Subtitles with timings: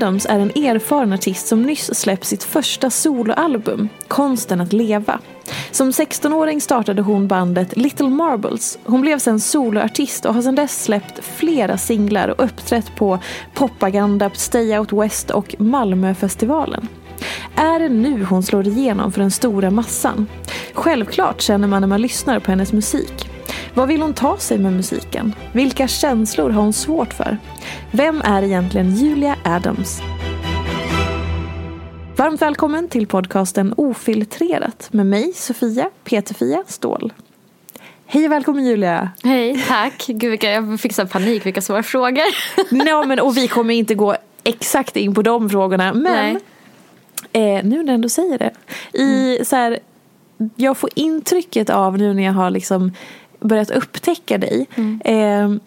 [0.00, 5.18] Adams är en erfaren artist som nyss släppt sitt första soloalbum, Konsten att leva.
[5.70, 8.78] Som 16-åring startade hon bandet Little Marbles.
[8.84, 13.18] Hon blev sen soloartist och har sedan dess släppt flera singlar och uppträtt på
[13.54, 16.88] Popaganda, Stay Out West och Malmöfestivalen.
[17.54, 20.26] Är det nu hon slår igenom för den stora massan?
[20.74, 23.29] Självklart känner man när man lyssnar på hennes musik.
[23.74, 25.34] Vad vill hon ta sig med musiken?
[25.52, 27.38] Vilka känslor har hon svårt för?
[27.90, 30.00] Vem är egentligen Julia Adams?
[32.16, 37.12] Varmt välkommen till podcasten Ofiltrerat med mig Sofia Peterfia Ståhl.
[38.06, 39.10] Hej och välkommen Julia!
[39.24, 40.04] Hej, tack.
[40.06, 42.24] Gud, vilka, jag fick så panik, vilka svåra frågor.
[42.86, 46.36] ja, men, och vi kommer inte gå exakt in på de frågorna, men
[47.32, 48.50] eh, nu när du ändå säger det.
[48.92, 49.44] I, mm.
[49.44, 49.78] så här,
[50.56, 52.92] jag får intrycket av nu när jag har liksom
[53.40, 54.66] börjat upptäcka dig.
[54.74, 55.00] Mm.
[55.04, 55.60] Eh,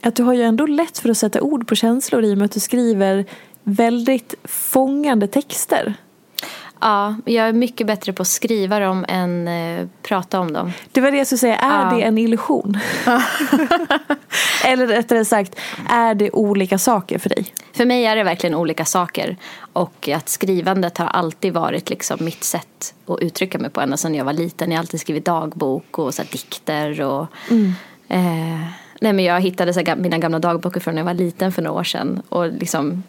[0.00, 2.44] att du har ju ändå lätt för att sätta ord på känslor i och med
[2.44, 3.24] att du skriver
[3.62, 5.94] väldigt fångande texter.
[6.80, 10.72] Ja, jag är mycket bättre på att skriva dem än eh, prata om dem.
[10.92, 11.96] Det var det jag skulle säga, är ja.
[11.96, 12.78] det en illusion?
[14.64, 15.56] Eller rättare sagt,
[15.88, 17.46] är det olika saker för dig?
[17.72, 19.36] För mig är det verkligen olika saker.
[19.72, 24.14] Och att skrivandet har alltid varit liksom mitt sätt att uttrycka mig på ända sedan
[24.14, 24.70] jag var liten.
[24.70, 27.72] Jag har alltid skrivit dagbok och så dikter och mm.
[28.08, 28.66] eh,
[29.00, 31.78] Nej men jag hittade så mina gamla dagböcker från när jag var liten för några
[31.80, 32.22] år sedan.
[32.28, 33.02] Och liksom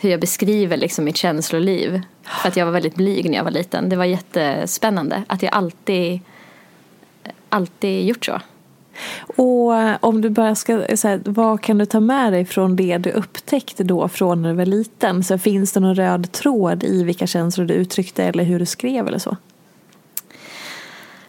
[0.00, 2.00] hur jag beskriver liksom mitt känsloliv.
[2.42, 3.88] För att jag var väldigt blyg när jag var liten.
[3.88, 6.20] Det var jättespännande att jag alltid,
[7.48, 8.40] alltid gjort så.
[9.36, 12.98] Och om du bara ska, så här, vad kan du ta med dig från det
[12.98, 15.24] du upptäckte då från när du var liten?
[15.24, 19.08] Så finns det någon röd tråd i vilka känslor du uttryckte eller hur du skrev
[19.08, 19.36] eller så?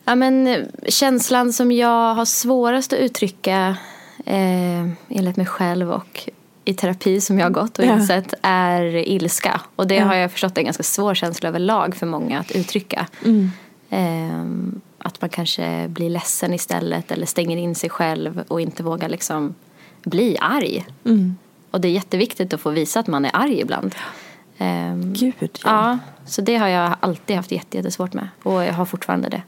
[0.05, 3.77] Ja men känslan som jag har svårast att uttrycka
[4.25, 6.29] eh, enligt mig själv och
[6.69, 7.93] i terapi som jag har gått och ja.
[7.93, 9.61] insett är ilska.
[9.75, 10.05] Och det ja.
[10.05, 13.07] har jag förstått är en ganska svår känsla överlag för många att uttrycka.
[13.25, 13.51] Mm.
[13.89, 19.09] Eh, att man kanske blir ledsen istället eller stänger in sig själv och inte vågar
[19.09, 19.55] liksom
[20.03, 20.85] bli arg.
[21.05, 21.35] Mm.
[21.71, 23.95] Och det är jätteviktigt att få visa att man är arg ibland.
[24.57, 25.49] Eh, Gud ja.
[25.63, 25.99] ja.
[26.25, 29.41] Så det har jag alltid haft jättesvårt med och jag har fortfarande det.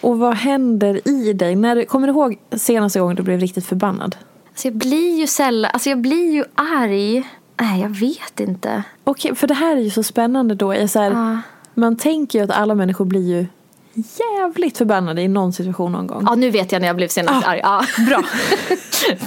[0.00, 1.56] Och vad händer i dig?
[1.56, 4.16] När du, kommer du ihåg senaste gången du blev riktigt förbannad?
[4.52, 7.28] Alltså jag blir ju sällan, alltså jag blir ju arg.
[7.60, 8.82] Nej, jag vet inte.
[9.04, 10.74] Okej, för det här är ju så spännande då.
[10.74, 11.38] Jag så här, ja.
[11.74, 13.46] Man tänker ju att alla människor blir ju
[13.94, 16.24] jävligt förbannade i någon situation någon gång.
[16.26, 17.60] Ja, nu vet jag när jag blev senast ah, arg.
[17.62, 17.84] Ja.
[18.06, 18.22] Bra.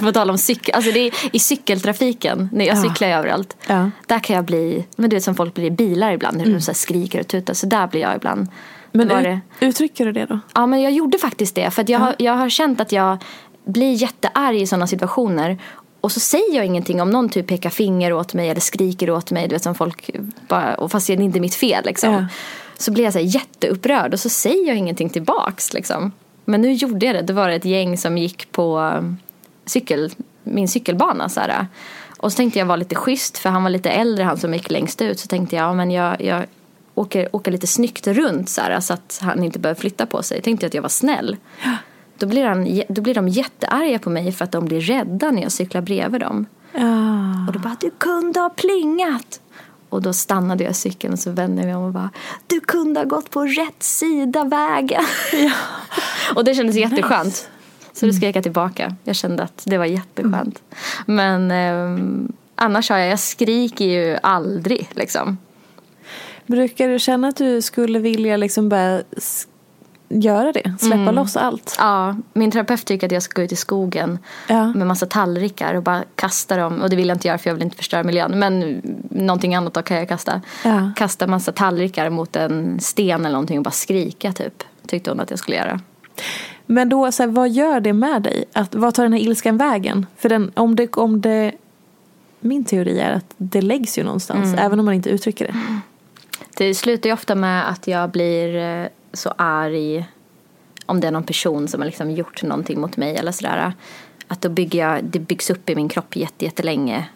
[0.00, 2.82] På tal om cykel, alltså det är i cykeltrafiken, när jag ja.
[2.82, 3.56] cyklar överallt.
[3.66, 3.90] Ja.
[4.06, 6.56] Där kan jag bli, men du vet som folk blir i bilar ibland, när mm.
[6.56, 7.54] de så skriker och tutar.
[7.54, 8.48] Så där blir jag ibland.
[8.92, 9.66] Men ut, det.
[9.66, 10.38] uttrycker du det då?
[10.54, 11.70] Ja, men jag gjorde faktiskt det.
[11.70, 13.18] För jag, har, jag har känt att jag
[13.66, 15.58] blir jättearg i sådana situationer.
[16.00, 19.30] Och så säger jag ingenting om någon typ pekar finger åt mig eller skriker åt
[19.30, 19.48] mig.
[19.48, 20.10] Du vet som folk
[20.48, 22.12] bara, och fast det är inte mitt fel liksom.
[22.12, 22.26] Ja.
[22.78, 26.12] Så blir jag så jätteupprörd och så säger jag ingenting tillbaks liksom.
[26.44, 27.22] Men nu gjorde jag det.
[27.22, 29.16] Det var ett gäng som gick på um,
[29.64, 30.10] cykel,
[30.42, 31.66] min cykelbana så här.
[32.16, 34.70] Och så tänkte jag vara lite schysst för han var lite äldre han som gick
[34.70, 35.20] längst ut.
[35.20, 36.44] Så tänkte jag, ja men jag, jag
[36.94, 40.42] åker, åker lite snyggt runt så här så att han inte behöver flytta på sig.
[40.42, 41.36] Tänkte att jag var snäll.
[42.18, 45.42] Då blir, han, då blir de jättearga på mig för att de blir rädda när
[45.42, 46.46] jag cyklar bredvid dem.
[46.72, 47.46] Ja.
[47.46, 49.40] Och då bara, du kunde ha plingat.
[49.88, 52.10] Och då stannade jag cykeln och så vände jag mig om och bara,
[52.46, 55.04] du kunde ha gått på rätt sida vägen.
[56.34, 57.50] och det kändes jätteskönt.
[57.92, 58.96] Så då skrek jag tillbaka.
[59.04, 60.62] Jag kände att det var jätteskönt.
[61.06, 65.38] Men ehm, annars har jag, jag skriker ju aldrig liksom.
[66.46, 68.72] Brukar du känna att du skulle vilja liksom
[69.16, 69.46] s-
[70.08, 70.74] göra det?
[70.78, 71.14] Släppa Mm.
[71.14, 71.76] loss allt?
[71.78, 74.18] Ja, min terapeut tycker att jag ska gå ut i skogen
[74.48, 74.66] Ja.
[74.72, 76.80] med massa tallrikar och bara kasta dem.
[76.82, 78.38] Och det vill jag inte göra för jag vill inte förstöra miljön.
[78.38, 80.40] Men någonting annat då kan jag kasta.
[80.64, 80.90] Ja.
[80.96, 84.62] Kasta massa tallrikar mot en sten eller någonting och bara skrika typ.
[84.86, 85.80] Tyckte hon att jag skulle göra.
[86.66, 88.44] Men då, så här, vad gör det med dig?
[88.52, 90.06] Att, vad tar den här ilskan vägen?
[90.16, 91.52] För den, om, det, om det...
[92.40, 94.58] Min teori är att det läggs ju någonstans, Mm.
[94.58, 95.54] även om man inte uttrycker det.
[96.56, 98.86] Det slutar ju ofta med att jag blir eh,
[99.16, 100.06] så arg
[100.86, 103.72] om det är någon person som har liksom gjort någonting mot mig eller sådär.
[104.28, 107.08] Att då bygger jag, det byggs upp i min kropp jätte, jättelänge.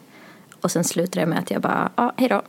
[0.61, 2.43] Och sen slutar det med att jag bara, ja, hej då.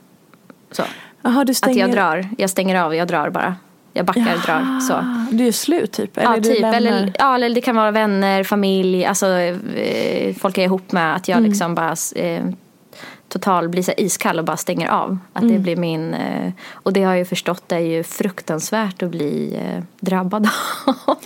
[0.70, 0.82] Så.
[1.22, 1.80] Jaha, du Att stänger...
[1.80, 3.56] jag drar, jag stänger av, jag drar bara.
[3.92, 5.04] Jag backar, drar, så.
[5.36, 6.16] Du är slut typ?
[6.18, 6.60] Eller Ja, du typ.
[6.60, 6.76] lämnar...
[6.76, 11.14] Eller, ja, eller det kan vara vänner, familj, alltså eh, folk jag är ihop med.
[11.16, 11.50] Att jag Mm.
[11.50, 12.42] liksom bara eh,
[13.32, 15.18] total blir så iskall och bara stänger av.
[15.32, 15.54] Att Mm.
[15.54, 16.14] det blir min...
[16.14, 20.48] Eh, och det har jag ju förstått är ju fruktansvärt att bli eh, drabbad
[21.06, 21.16] av.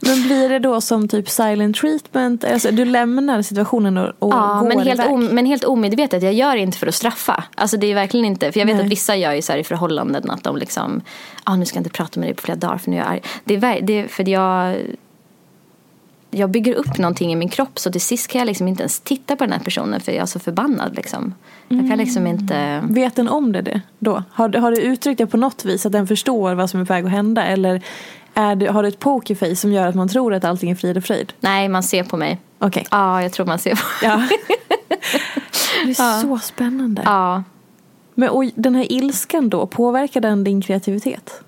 [0.00, 2.44] Men blir det då som typ silent treatment?
[2.44, 5.12] Alltså, du lämnar situationen och, och Ja, går men helt, iväg?
[5.12, 6.22] om, men helt omedvetet.
[6.22, 7.44] Jag gör det inte för att straffa.
[7.54, 8.52] Alltså det är verkligen inte.
[8.52, 8.84] För jag vet Nej.
[8.84, 11.00] att vissa gör ju så här i förhållanden att de liksom,
[11.44, 13.08] ah, nu ska jag inte prata med dig på flera dagar för nu är jag
[13.08, 13.22] arg.
[13.44, 14.76] Det är, det är för jag,
[16.34, 19.00] jag bygger upp någonting i min kropp så till sist kan jag liksom inte ens
[19.00, 21.34] titta på den här personen för jag är så förbannad liksom.
[21.68, 24.22] Jag kan liksom inte, Vet den om det, det då?
[24.30, 26.84] Har, du- har du uttryckt det på något vis att den förstår vad som är
[26.84, 27.44] på väg att hända?
[27.46, 27.82] Eller
[28.34, 30.96] är du, har du ett pokerface som gör att man tror att allting är frid
[30.96, 31.32] och fröjd?
[31.40, 32.40] nej man ser på mig.
[32.58, 32.86] Okej.
[32.90, 34.22] Ja, jag tror man ser på Ja.
[35.84, 37.02] det är så spännande.
[37.04, 37.42] Ja.
[38.14, 41.42] Men och den här ilskan då, påverkar den din kreativitet?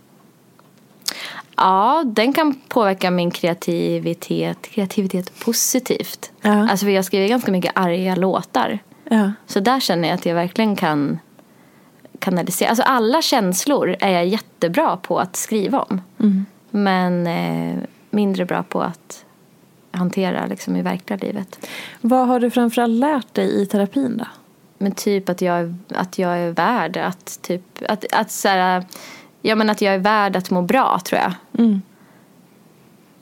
[1.56, 6.32] Ja, den kan påverka min kreativitet, kreativitet positivt.
[6.40, 6.70] Ja.
[6.70, 8.78] Alltså för jag skriver ganska mycket arga låtar.
[9.04, 9.32] Ja.
[9.46, 11.18] Så där känner jag att jag verkligen kan
[12.18, 12.68] kanalisera.
[12.68, 16.00] Alltså alla känslor är jag jättebra på att skriva om.
[16.70, 19.24] Men eh, mindre bra på att
[19.90, 21.68] hantera liksom, i verkliga livet.
[22.00, 24.26] Vad har du framförallt lärt dig i terapin då?
[24.78, 28.84] Men typ att jag, att jag är värd att typ, att, att så här,
[29.46, 31.32] ja men att jag är värd att må bra tror jag.
[31.58, 31.82] Mm.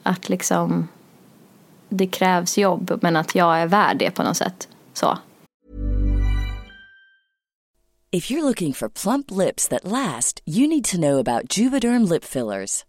[0.03, 0.89] Att liksom,
[1.89, 4.69] det krävs jobb men att jag är värd det på något sätt.
[4.93, 5.19] Så.
[8.11, 12.25] If you're looking for plump lips that last, you need to know about Juvederm lip
[12.25, 12.85] fillers.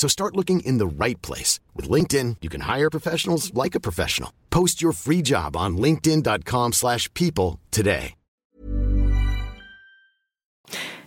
[0.00, 1.60] So start looking in the right place.
[1.74, 4.30] With LinkedIn, you can hire professionals like a professional.
[4.50, 8.14] Post your free job on linkedin.com slash people today.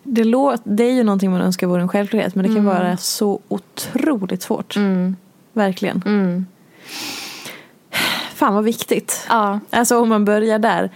[0.03, 2.97] Det, låt, det är ju någonting man önskar vore en självklarhet men det kan vara
[2.97, 4.75] så otroligt svårt.
[5.53, 6.01] Verkligen.
[8.35, 9.25] Fan vad viktigt.
[9.29, 9.59] Ja.
[9.69, 10.89] Alltså om man börjar där.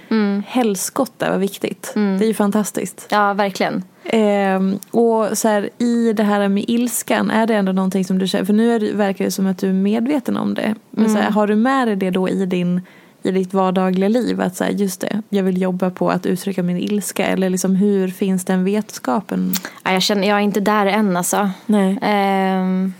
[0.48, 1.92] Helskotta vad viktigt.
[1.94, 3.08] Det är ju fantastiskt.
[3.10, 3.84] Ja, verkligen.
[4.06, 8.28] Ehm, och så här, i det här med ilskan, är det ändå någonting som du
[8.28, 10.76] känner, för nu är det, verkar det som att du är medveten om det.
[10.92, 12.82] Men så här, har du med dig det då i, din,
[13.24, 14.42] i ditt vardagliga liv?
[14.42, 17.26] Att så här, just det, jag vill jobba på att uttrycka min ilska.
[17.26, 19.54] Eller liksom, hur finns den vetskapen?
[19.84, 21.50] Ja, jag, känner, jag är inte där än alltså.
[21.66, 22.00] Nej.
[22.02, 22.94] Ehm,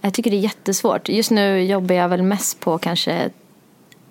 [0.00, 1.08] jag tycker det är jättesvårt.
[1.08, 3.30] Just nu jobbar jag väl mest på kanske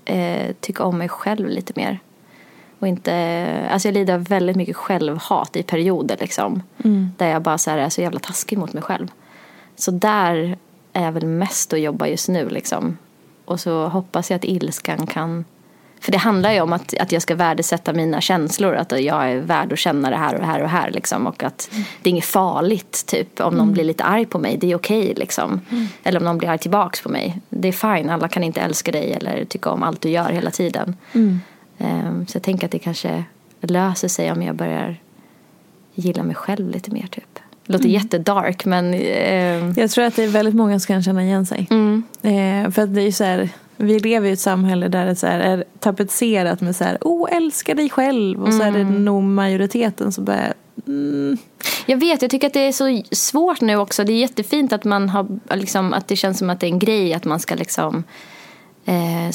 [0.06, 2.00] eh, tycka om mig själv lite mer.
[2.86, 6.64] Och inte, alltså jag lider av väldigt mycket självhat i perioder liksom.
[7.18, 9.08] Där jag bara så här är så jävla taskig mot mig själv.
[9.76, 10.58] Så där
[10.94, 12.98] är jag väl mest att jobba just nu liksom.
[13.46, 15.46] Och så hoppas jag att ilskan kan
[16.00, 18.76] för det handlar ju om att, att jag ska värdesätta mina känslor.
[18.76, 20.92] Att jag är värd att känna det här och det här och det här.
[20.92, 21.28] Liksom.
[21.28, 21.70] Och att
[22.02, 23.40] det är inget farligt typ.
[23.40, 24.58] Om någon blir lite arg på mig.
[24.58, 25.62] Det är okej liksom.
[26.04, 27.42] Eller om någon blir arg tillbaks på mig.
[27.50, 28.10] Det är fine.
[28.10, 30.96] Alla kan inte älska dig eller tycka om allt du gör hela tiden.
[31.78, 33.24] Ehm, så jag tänker att det kanske
[33.62, 34.98] löser sig om jag börjar
[35.96, 37.40] gilla mig själv lite mer typ.
[37.66, 41.24] Det låter jättedark men ehm, Jag tror att det är väldigt många som kan känna
[41.24, 41.68] igen sig.
[42.22, 45.28] Eh, för att det är så här, vi lever i ett samhälle där det så
[45.28, 48.44] här är tapetserat med så här, oh älska dig själv.
[48.44, 50.54] Och så är det nog majoriteten som bara,
[50.88, 51.38] mm,
[51.86, 54.04] Jag vet, jag tycker att det är så svårt nu också.
[54.04, 56.80] Det är jättefint att man har, liksom, att det känns som att det är en
[56.80, 58.04] grej att man ska liksom
[58.86, 59.30] eh,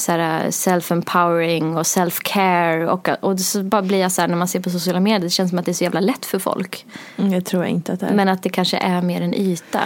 [0.49, 2.85] self-empowering och self-care.
[2.85, 5.29] Och, och så bara blir jag så här när man ser på sociala medier, det
[5.29, 6.85] känns som att det är så jävla lätt för folk.
[7.17, 8.13] mm, det tror jag inte att det är.
[8.13, 9.81] Men att det kanske är mer en yta.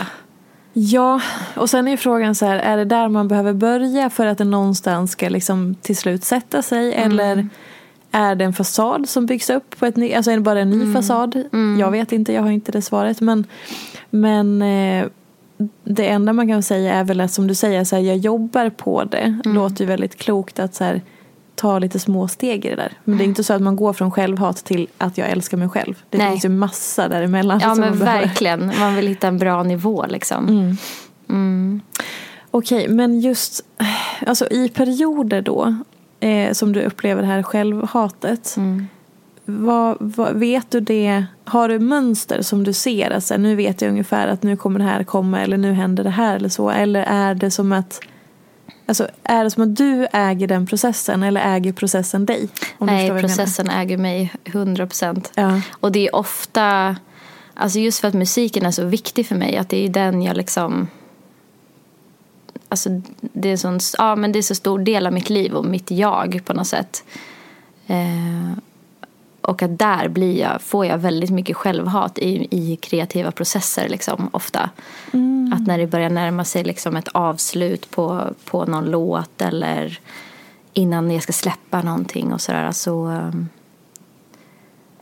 [0.73, 1.21] Ja,
[1.55, 4.37] och sen är ju frågan så här, är det där man behöver börja för att
[4.37, 6.93] det någonstans ska liksom till slut sätta sig?
[6.93, 7.49] Eller
[8.11, 10.69] är det en fasad som byggs upp på ett ny, alltså är det bara en
[10.69, 11.43] ny fasad?
[11.79, 13.21] Jag vet inte, jag har inte det svaret.
[13.21, 13.45] Men,
[14.09, 15.05] men eh,
[15.83, 18.69] det enda man kan säga är väl att som du säger, så här, jag jobbar
[18.69, 19.39] på det.
[19.43, 21.01] Låter ju väldigt klokt att så här,
[21.55, 22.93] ta lite små steg i det där.
[23.03, 25.69] Men det är inte så att man går från självhat till att jag älskar mig
[25.69, 26.03] själv.
[26.09, 26.31] Det Nej.
[26.31, 27.59] finns ju massa däremellan.
[27.61, 28.21] Ja men man behöver.
[28.21, 30.77] verkligen, man vill hitta en bra nivå liksom.
[32.51, 33.65] Okej, men just
[34.27, 35.75] alltså, i perioder då
[36.19, 38.55] eh, som du upplever det här självhatet.
[39.45, 41.25] Vad, vad, vet du det?
[41.43, 43.11] Har du mönster som du ser?
[43.11, 46.09] Alltså, nu vet jag ungefär att nu kommer det här komma eller nu händer det
[46.09, 46.69] här eller så.
[46.69, 48.01] Eller är det som att
[48.87, 52.49] Alltså, är det som att du äger den processen eller äger processen dig?
[52.79, 55.31] Nej, processen äger mig 100 procent.
[55.35, 55.61] Ja.
[55.71, 56.95] Och det är ofta,
[57.53, 60.37] alltså just för att musiken är så viktig för mig, att det är den jag
[60.37, 60.87] liksom
[62.69, 65.65] Alltså det är, sån, ja, men det är så stor del av mitt liv och
[65.65, 67.03] mitt jag på något sätt.
[67.87, 68.57] Eh,
[69.45, 74.29] och att där blir jag, får jag väldigt mycket självhat i, i kreativa processer liksom,
[74.31, 74.69] ofta.
[75.53, 79.99] Att när det börjar närma sig liksom, ett avslut på, på någon låt eller
[80.73, 83.49] innan jag ska släppa någonting och sådär så ehm,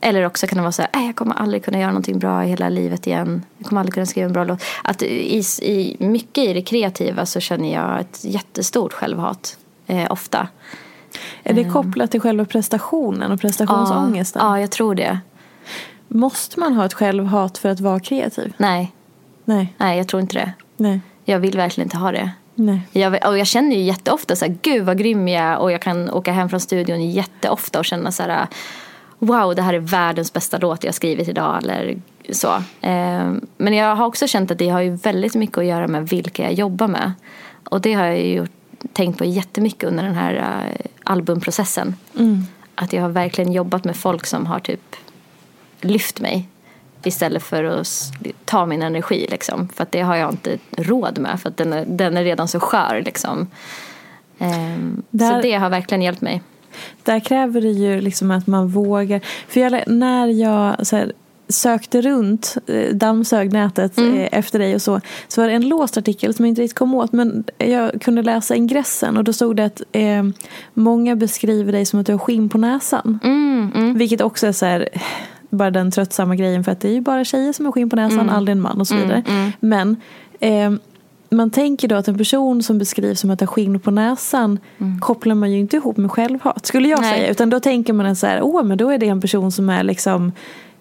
[0.00, 2.44] eller också kan det vara så här, "Nej, jag kommer aldrig kunna göra någonting bra
[2.44, 3.44] i hela livet igen.
[3.58, 4.62] Jag kommer aldrig kunna skriva en bra låt.
[4.84, 9.58] Att i, i, mycket i det kreativa så känner jag ett jättestort självhat.
[9.86, 10.48] Eh, ofta.
[11.42, 14.42] Är det kopplat till själva prestationen och prestationsångesten?
[14.44, 15.18] Ja, ja, jag tror det.
[16.08, 18.52] Måste man ha ett självhat för att vara kreativ?
[18.56, 18.92] Nej,
[19.44, 20.52] Nej, nej jag tror inte det.
[20.76, 22.30] nej, Jag vill verkligen inte ha det.
[22.54, 22.80] nej.
[22.92, 25.80] Jag, och jag känner ju jätteofta så här, gud vad grym jag är och jag
[25.82, 28.46] kan åka hem från studion jätteofta och känna så här,
[29.18, 31.96] wow det här är världens bästa låt jag skrivit idag eller
[32.32, 32.48] så.
[32.80, 36.08] Eh, men jag har också känt att det har ju väldigt mycket att göra med
[36.08, 37.12] vilka jag jobbar med.
[37.70, 38.50] Och det har jag ju gjort,
[38.92, 41.96] tänkt på jättemycket under den här uh, albumprocessen.
[42.18, 42.42] Mm.
[42.74, 44.96] Att jag har verkligen jobbat med folk som har typ
[45.80, 46.48] lyft mig
[47.04, 48.12] istället för att
[48.44, 49.26] ta min energi.
[49.30, 49.68] Liksom.
[49.68, 52.48] För att det har jag inte råd med för att den är, den är redan
[52.48, 53.02] så skör.
[53.04, 53.46] Liksom.
[54.38, 55.30] Um, Där...
[55.30, 56.42] Så det har verkligen hjälpt mig.
[57.02, 59.20] Där kräver det ju liksom att man vågar.
[59.48, 61.12] För jag, när jag så här,
[61.48, 64.14] sökte runt, eh, dammsög nätet mm.
[64.14, 66.78] Eh, efter dig och så, så var det en låst artikel som jag inte riktigt
[66.78, 67.12] kom åt.
[67.12, 70.22] Men jag kunde läsa ingressen och då stod det att eh,
[70.74, 73.18] många beskriver dig som att du har skinn på näsan.
[73.24, 73.98] Mm, mm.
[73.98, 74.88] Vilket också är så här,
[75.50, 77.96] bara den tröttsamma grejen för att det är ju bara tjejer som har skinn på
[77.96, 78.34] näsan, mm.
[78.34, 79.22] aldrig en man och så vidare.
[79.26, 79.52] Mm, mm.
[79.60, 79.96] Men
[80.40, 80.80] eh,
[81.30, 85.00] man tänker då att en person som beskrivs som att ha skinn på näsan mm.
[85.00, 87.14] kopplar man ju inte ihop med självhat skulle jag Nej.
[87.14, 87.30] säga.
[87.30, 89.82] Utan då tänker man så här, åh men då är det en person som är
[89.82, 90.32] liksom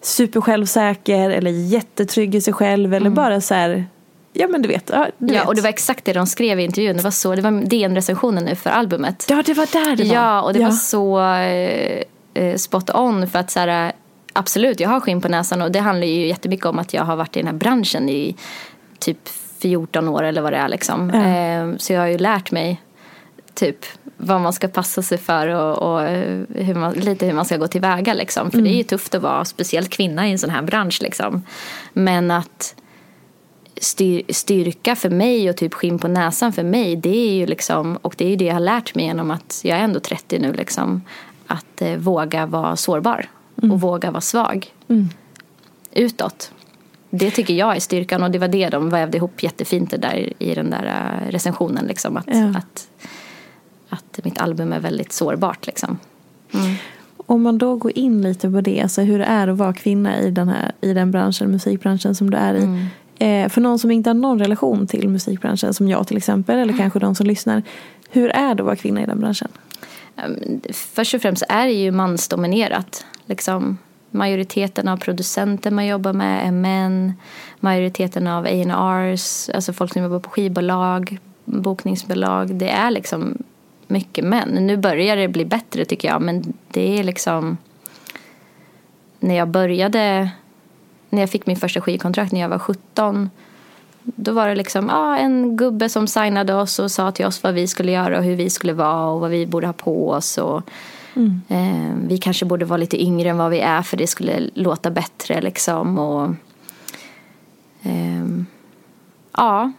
[0.04, 3.16] supersjälvsäker eller jättetrygg i sig själv eller mm.
[3.16, 3.86] bara så här
[4.34, 4.90] Ja men du vet.
[4.90, 5.48] Ja, du ja vet.
[5.48, 6.98] och det var exakt det de skrev i intervjun.
[6.98, 9.26] Det var så, det var DN-recensionen nu för albumet.
[9.30, 10.16] Ja det var där det var.
[10.16, 10.68] Ja och det ja.
[10.68, 13.92] var så eh, eh, spot on för att så här,
[14.34, 17.16] absolut jag har skinn på näsan och det handlar ju jättemycket om att jag har
[17.16, 18.36] varit i den här branschen i
[19.00, 19.30] typ
[19.60, 21.12] 14 år eller vad det är liksom.
[21.14, 21.28] Ja.
[21.28, 22.82] Eh, så jag har ju lärt mig
[23.54, 23.86] typ
[24.18, 26.02] vad man ska passa sig för och, och
[26.50, 28.52] hur man, lite hur man ska gå tillväga liksom.
[28.52, 28.64] För mm.
[28.64, 28.88] det är ju mm.
[28.88, 31.44] tufft att vara speciellt kvinna i en sån här bransch liksom.
[31.94, 32.76] Men att
[33.78, 37.98] styr, styrka för mig och typ skinn på näsan för mig det är ju liksom,
[38.02, 40.40] och det är ju det jag har lärt mig genom att jag är ändå 30
[40.40, 41.02] nu liksom.
[41.48, 43.26] Att eh, våga vara sårbar
[43.58, 43.72] mm.
[43.72, 44.68] och våga vara svag.
[44.88, 45.10] Mm.
[45.92, 46.52] Utåt.
[47.10, 50.34] Det tycker jag är styrkan och det var det de vävde ihop jättefint det där
[50.40, 52.18] i den där eh, recensionen liksom.
[52.18, 52.54] Att, ja.
[52.58, 52.88] att
[53.94, 55.66] att mitt album är väldigt sårbart.
[55.66, 55.98] Liksom.
[56.54, 56.76] Mm.
[57.26, 60.20] Om man då går in lite på det, alltså hur det är att vara kvinna
[60.20, 62.64] i den, här, i den branschen, musikbranschen som du är i.
[62.64, 62.88] Mm.
[63.20, 66.74] Eh, för någon som inte har någon relation till musikbranschen, som jag till exempel, eller
[66.74, 66.78] mm.
[66.78, 67.64] kanske de som lyssnar.
[68.10, 69.48] Hur är det att vara kvinna i den branschen?
[70.26, 73.06] Um, först och främst är det ju mansdominerat.
[73.26, 73.78] Liksom,
[74.12, 77.14] majoriteten av producenter man jobbar med är män.
[77.60, 82.56] Majoriteten av A&Rs, alltså folk som jobbar på skivbolag, bokningsbolag.
[82.56, 83.38] Det är liksom
[83.94, 84.50] mycket män.
[84.50, 87.58] Nu börjar det bli bättre tycker jag men det är liksom
[89.20, 90.30] när jag började
[91.10, 93.30] när jag fick min första skivkontrakt när jag var 17
[94.04, 97.54] då var det liksom ah, en gubbe som signade oss och sa till oss vad
[97.54, 100.38] vi skulle göra och hur vi skulle vara och vad vi borde ha på oss.
[100.38, 100.62] Och,
[101.16, 101.42] mm.
[101.48, 104.92] eh, vi kanske borde vara lite yngre än vad vi är för det skulle låta
[104.92, 105.42] bättre.
[105.42, 106.00] Liksom.
[106.00, 106.30] Och,
[107.84, 108.26] eh,
[109.38, 109.72] ja,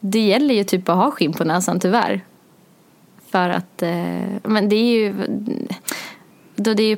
[0.00, 2.24] det gäller ju typ att ha skinn på näsan tyvärr.
[3.30, 5.14] För att, eh, men det är ju,
[6.56, 6.96] då det är ju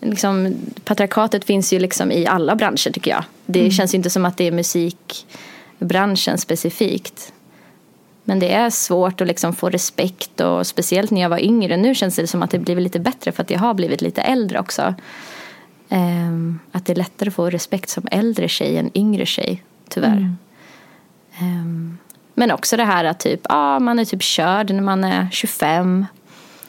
[0.00, 3.24] liksom, patriarkatet finns ju liksom i alla branscher tycker jag.
[3.46, 3.70] Det mm.
[3.70, 7.32] känns ju inte som att det är musikbranschen specifikt.
[8.24, 11.76] Men det är svårt att liksom få respekt och speciellt när jag var yngre.
[11.76, 14.22] Nu känns det som att det blivit lite bättre för att jag har blivit lite
[14.22, 14.94] äldre också.
[15.88, 20.16] Um, att det är lättare att få respekt som äldre tjej än yngre tjej, tyvärr.
[20.16, 20.36] Mm.
[21.40, 21.98] Um,
[22.34, 26.06] men också det här att typ, ah, man är typ körd när man är 25.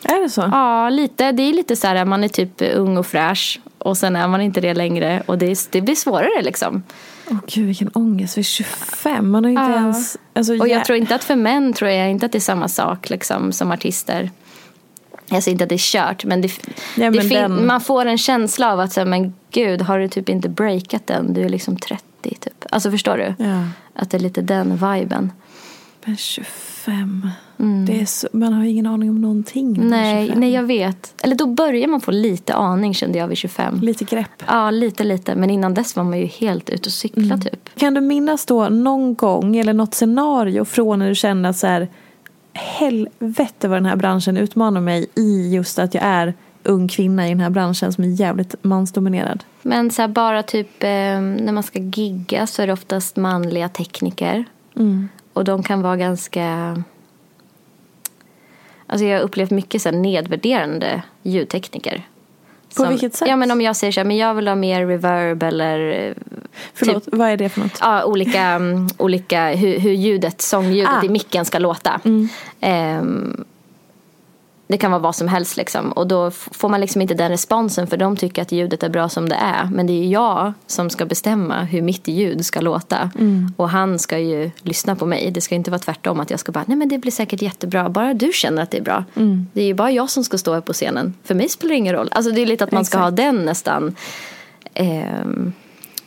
[0.04, 0.50] Är det så?
[0.52, 1.32] Ja, lite.
[1.32, 4.42] Det är lite så här, man är typ ung och fräsch och sen är man
[4.42, 6.84] inte det längre och det, det blir svårare liksom.
[7.28, 9.76] Åh oh, gud vilken ångest, vid 25, man har inte ja.
[9.76, 10.18] ens...
[10.34, 12.68] Alltså, och jag tror inte att för män tror jag inte att det är samma
[12.68, 14.32] sak liksom som artister.
[15.30, 16.48] Jag säger inte att det är kört men, det,
[16.96, 17.68] ja, men det den...
[17.68, 21.34] man får en känsla av att säga, men gud har du typ inte breakat den,
[21.34, 22.66] du är liksom 30 typ.
[22.70, 23.46] Alltså förstår du?
[23.46, 23.64] Ja.
[23.96, 25.32] Att det är lite den viben.
[26.06, 27.30] Men 25.
[27.60, 27.86] Mm.
[27.86, 29.90] Det är så, man har ingen aning om någonting.
[29.90, 31.14] Nej, nej, jag vet.
[31.24, 33.80] Eller då börjar man få lite aning kände jag vid 25.
[33.82, 34.44] Lite grepp.
[34.48, 35.36] Ja, lite, lite.
[35.36, 37.42] Men innan dess var man ju helt ute och cykla mm.
[37.42, 37.70] typ.
[37.76, 41.68] Kan du minnas då någon gång eller något scenario från när du kände att så
[41.68, 41.88] här,
[42.54, 47.30] helvete vad den här branschen utmanar mig i just att jag är ung kvinna i
[47.30, 49.44] den här branschen som är jävligt mansdominerad.
[49.62, 50.90] Men så här, bara typ eh,
[51.20, 54.46] när man ska gigga så är det oftast manliga tekniker.
[54.76, 55.10] Mm.
[55.34, 56.78] Och de kan vara ganska...
[58.88, 62.08] Alltså jag har upplevt mycket så nedvärderande ljudtekniker.
[62.76, 63.28] På som, vilket sätt?
[63.28, 66.14] Ja men om jag säger så här, men jag vill ha mer reverb eller...
[66.74, 67.78] Förlåt, typ, vad är det för något?
[67.82, 71.06] Ja, olika, um, olika hur, hur ljudet, sångljudet ah.
[71.06, 72.02] i micken ska låta.
[72.06, 72.30] Mm.
[73.00, 73.46] Um,
[74.68, 75.92] det kan vara vad som helst liksom.
[75.92, 79.10] Och då får man liksom inte den responsen för de tycker att ljudet är bra
[79.10, 79.70] som det är.
[79.72, 83.12] Men det är jag som ska bestämma hur mitt ljud ska låta.
[83.20, 83.54] Mm.
[83.58, 85.32] Och han ska ju lyssna på mig.
[85.32, 87.90] Det ska inte vara tvärtom att jag ska bara, nej men det blir säkert jättebra.
[87.90, 89.04] Bara du känner att det är bra.
[89.16, 89.48] Mm.
[89.54, 91.14] Det är ju bara jag som ska stå här på scenen.
[91.24, 92.10] För mig spelar det ingen roll.
[92.12, 93.96] Alltså det är lite att man ska ha den nästan.
[94.74, 95.26] Eh,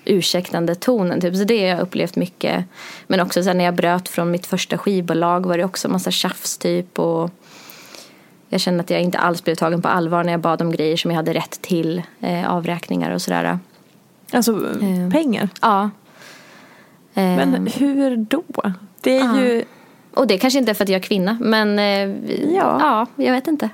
[0.04, 1.20] ursäktande tonen.
[1.20, 1.36] Typ.
[1.36, 2.64] Så det har jag upplevt mycket.
[3.06, 6.58] Men också sen när jag bröt från mitt första skivbolag var det också massa tjafs
[6.58, 6.98] typ.
[6.98, 7.30] Och
[8.48, 10.96] jag kände att jag inte alls blev tagen på allvar när jag bad om grejer
[10.96, 12.02] som jag hade rätt till.
[12.20, 13.58] Eh, avräkningar och sådär.
[14.32, 15.10] Alltså Eh.
[15.12, 15.48] pengar.
[15.62, 15.90] Ja.
[17.14, 18.42] Men hur då?
[19.00, 19.40] Det är Ja.
[19.40, 19.64] ju...
[20.14, 21.38] Och det kanske inte är för att jag är kvinna.
[21.40, 22.10] Men eh,
[22.54, 22.78] Ja.
[22.80, 23.68] ja, jag vet inte.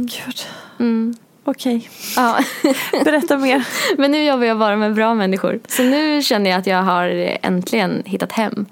[0.00, 0.40] Gud.
[0.80, 1.14] Mm.
[1.44, 2.38] Okej, Ja.
[3.04, 3.64] berätta mer.
[3.98, 5.60] Men nu jobbar jag bara med bra människor.
[5.68, 8.66] Så nu känner jag att jag har äntligen hittat hem.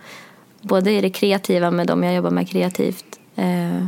[0.60, 3.15] Både i det kreativa med dem jag jobbar med kreativt.
[3.36, 3.86] Eh,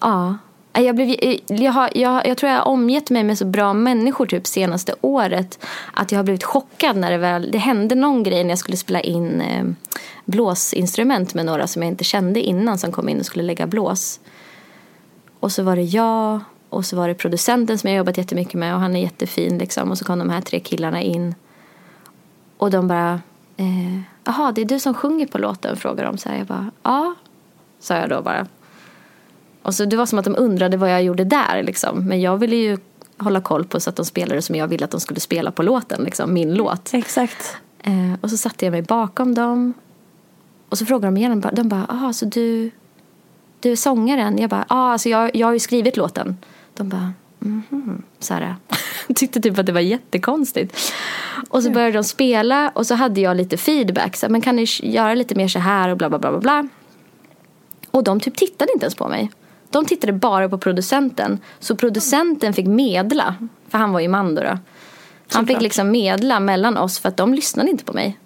[0.00, 0.36] ja.
[0.72, 3.44] Äh, jag, blev, eh, jag, har, jag, jag tror jag har omgett mig med så
[3.44, 5.58] bra människor typ senaste året.
[5.92, 8.76] Att jag har blivit chockad när det väl det hände någon grej när jag skulle
[8.76, 9.64] spela in eh,
[10.24, 14.20] blåsinstrument med några som jag inte kände innan som kom in och skulle lägga blås.
[15.40, 18.74] Och så var det jag och så var det producenten som jag jobbat jättemycket med
[18.74, 19.90] och han är jättefin liksom.
[19.90, 21.34] Och så kom de här tre killarna in.
[22.56, 23.20] Och de bara,
[23.56, 26.38] eh, jaha det är du som sjunger på låten frågar de så här.
[26.38, 27.14] Jag bara, ja,
[27.84, 28.46] sa jag då bara.
[29.62, 32.04] Och så det var som att de undrade vad jag gjorde där liksom.
[32.04, 32.78] Men jag ville ju
[33.18, 35.62] hålla koll på så att de spelade som jag ville att de skulle spela på
[35.62, 36.94] låten, liksom, min låt.
[36.94, 37.56] Exakt.
[37.82, 39.74] Eh, och så satte jag mig bakom dem.
[40.68, 41.44] Och så frågade de igen.
[41.52, 42.70] De bara, ah, så du,
[43.60, 44.38] du är sångaren?
[44.38, 46.36] Jag bara, ah, alltså jag, jag har ju skrivit låten.
[46.74, 48.02] De bara, mhm.
[48.18, 48.56] Så här,
[49.14, 50.92] tyckte typ att det var jättekonstigt.
[51.48, 54.16] Och så började de spela och så hade jag lite feedback.
[54.16, 56.40] Så här, men kan ni göra lite mer så här och bla bla bla bla
[56.40, 56.68] bla.
[57.94, 59.30] Och de typ tittade inte ens på mig.
[59.70, 61.38] De tittade bara på producenten.
[61.60, 63.34] Så producenten fick medla.
[63.68, 64.42] För han var ju man då.
[64.42, 64.58] då.
[65.32, 68.18] Han fick liksom medla mellan oss för att de lyssnade inte på mig.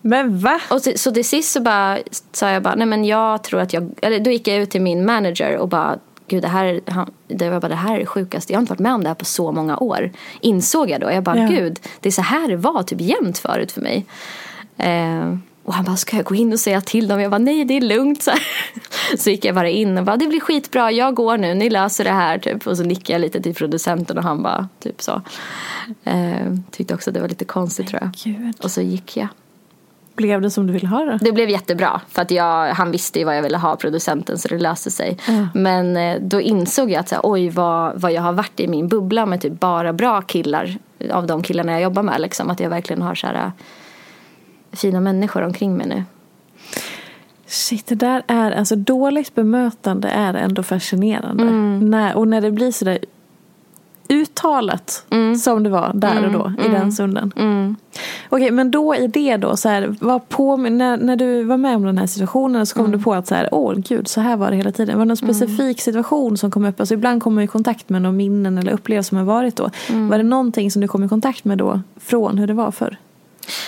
[0.00, 0.60] Men va?
[0.70, 1.98] Och så, så till sist så bara,
[2.32, 4.82] sa jag bara, nej men jag tror att jag, eller då gick jag ut till
[4.82, 7.98] min manager och bara, gud det här, är- han, det var bara det här är
[8.00, 10.10] det sjukaste, jag har inte varit med om det här på så många år.
[10.40, 11.48] Insåg jag då, jag bara, Ja.
[11.48, 14.06] gud, det är så här det var typ jämt förut för mig.
[14.78, 15.36] Eh,
[15.70, 17.20] och han bara, ska jag gå in och säga till dem?
[17.20, 18.22] Jag bara, nej det är lugnt.
[18.22, 18.40] Så, här.
[19.16, 22.04] så gick jag bara in och bara, det blir skitbra, jag går nu, ni löser
[22.04, 22.38] det här.
[22.38, 22.66] Typ.
[22.66, 25.22] Och så nickade jag lite till producenten och han bara, typ så.
[26.04, 28.10] Eh, tyckte också att det var lite konstigt tror jag.
[28.24, 28.54] Gud.
[28.62, 29.28] Och så gick jag.
[30.14, 31.18] Blev det som du ville ha det?
[31.20, 34.48] Det blev jättebra för att jag, han visste ju vad jag ville ha producenten så
[34.48, 35.18] det löste sig.
[35.54, 38.68] Men eh, då insåg jag att så här, oj vad, vad jag har varit i
[38.68, 40.78] min bubbla med typ bara bra killar
[41.10, 42.20] av de killarna jag jobbar med.
[42.20, 43.52] Liksom, att jag verkligen har så här,
[44.72, 46.04] fina människor omkring mig nu.
[47.46, 51.42] Shit, det där är, alltså dåligt bemötande är ändå fascinerande.
[51.42, 51.90] Mm.
[51.90, 52.98] När, och när det blir sådär
[54.08, 55.36] uttalat Mm.
[55.36, 57.32] som det var där och då i den stunden.
[57.36, 57.76] Mm.
[58.28, 61.76] Okej, men då i det då, så här, vad på, när, när du var med
[61.76, 62.98] om den här situationen så kom Mm.
[62.98, 64.98] du på att så här, åh gud, så här var det hela tiden.
[64.98, 66.80] Var det någon specifik situation som kom upp?
[66.80, 69.70] Alltså ibland kommer man i kontakt med några minnen eller upplevelser som har varit då.
[69.88, 70.08] Mm.
[70.08, 72.96] Var det någonting som du kom i kontakt med då från hur det var förr?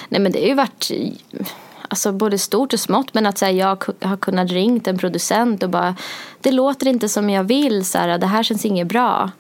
[0.08, 0.90] Nej men det har ju varit
[1.88, 3.14] alltså, både stort och smått.
[3.14, 5.96] Men att så här, jag har kunnat ringt en producent och bara
[6.40, 7.85] det låter inte som jag vill.
[7.85, 9.30] Så här, det här känns inget bra.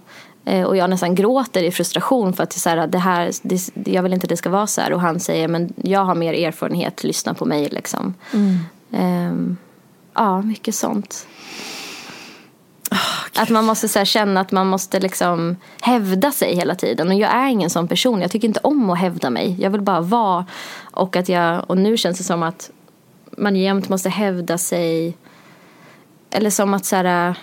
[0.44, 4.02] Eh, och jag nästan gråter i frustration för att så här, det här, det, jag
[4.02, 4.92] vill inte att det ska vara så här.
[4.92, 8.14] Och han säger men jag har mer erfarenhet, lyssna på mig liksom.
[8.92, 9.56] Ehm,
[10.14, 11.26] ja, mycket sånt.
[13.36, 17.08] Att man måste så känna att man måste liksom hävda sig hela tiden.
[17.08, 18.20] Och jag är ingen sån person.
[18.20, 19.56] Jag tycker inte om att hävda mig.
[19.58, 20.46] Jag vill bara vara.
[20.80, 22.70] Och, att jag, och nu känns det som att
[23.30, 25.16] man jämt måste hävda sig.
[26.30, 27.34] Eller som att så här,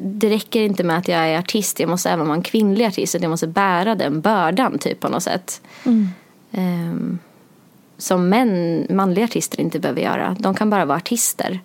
[0.00, 1.80] det räcker inte med att jag är artist.
[1.80, 3.16] Jag måste även vara en kvinnlig artist.
[3.20, 5.60] Jag måste bära den bördan typ på något sätt.
[6.52, 7.18] Ehm,
[7.98, 10.36] som män, manliga artister inte behöver göra.
[10.38, 11.60] De kan bara vara artister.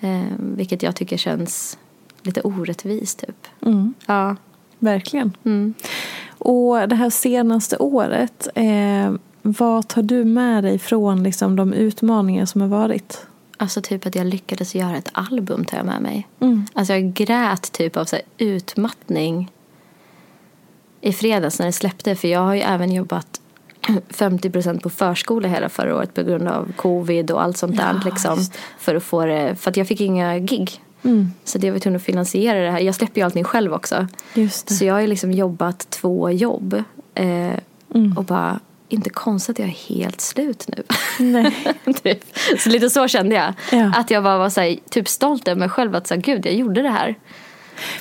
[0.00, 1.78] Ehm, vilket jag tycker känns
[2.28, 3.46] lite orättvist typ.
[4.06, 4.36] Ja.
[4.78, 5.36] Verkligen.
[5.44, 5.74] Mm.
[6.38, 9.12] Och det här senaste året, eh,
[9.42, 13.26] vad tar du med dig från liksom, de utmaningar som har varit?
[13.56, 16.28] Alltså typ att jag lyckades göra ett album tar jag med mig.
[16.40, 16.66] Mm.
[16.72, 19.50] Alltså jag grät typ av så här utmattning
[21.00, 22.14] i fredags när det släppte.
[22.16, 23.40] För jag har ju även jobbat
[24.08, 28.00] 50% på förskola hela förra året på grund av covid och allt sånt där.
[28.04, 28.58] Ja, Liksom, just det.
[28.78, 30.80] för, att få det, för att jag fick inga gig.
[31.04, 31.30] Mm.
[31.44, 32.80] Så det var tvungen att finansiera det här.
[32.80, 34.06] Jag släpper ju allting själv också.
[34.78, 36.82] Så jag har ju liksom jobbat två jobb.
[37.14, 37.52] Eh,
[37.94, 38.18] Mm.
[38.18, 40.82] Och bara, inte konstigt att jag är helt slut nu.
[41.18, 41.74] Nej.
[42.02, 42.24] typ.
[42.58, 43.52] Så lite så kände jag.
[43.80, 43.92] Ja.
[43.96, 45.94] Att jag bara var så här, typ stolt över mig själv.
[45.94, 47.14] Att så här, gud, jag gjorde det här.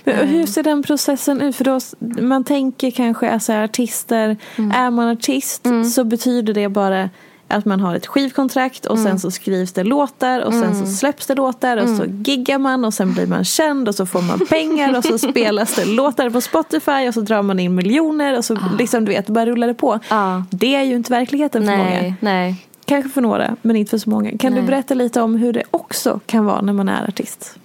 [0.04, 1.56] Men hur ser den processen ut?
[1.56, 1.80] För då,
[2.22, 4.72] man tänker kanske, alltså artister, Mm.
[4.72, 7.10] är man artist så betyder det bara
[7.48, 11.28] att man har ett skivkontrakt och sen så skrivs det låtar och sen så släpps
[11.28, 14.40] det låtar och så giggar man och sen blir man känd och så får man
[14.50, 18.46] pengar och så spelas det låtar på Spotify och så drar man in miljoner och
[18.46, 20.00] så liksom du vet, bara rullar det på.
[20.10, 20.44] Ja.
[20.50, 21.90] Det är ju inte verkligheten för många.
[21.90, 22.68] Nej, nej.
[22.86, 24.38] Kanske för några, men inte för så många.
[24.38, 24.68] Kan du Nej.
[24.68, 27.60] berätta lite om hur det också kan vara när man är artist?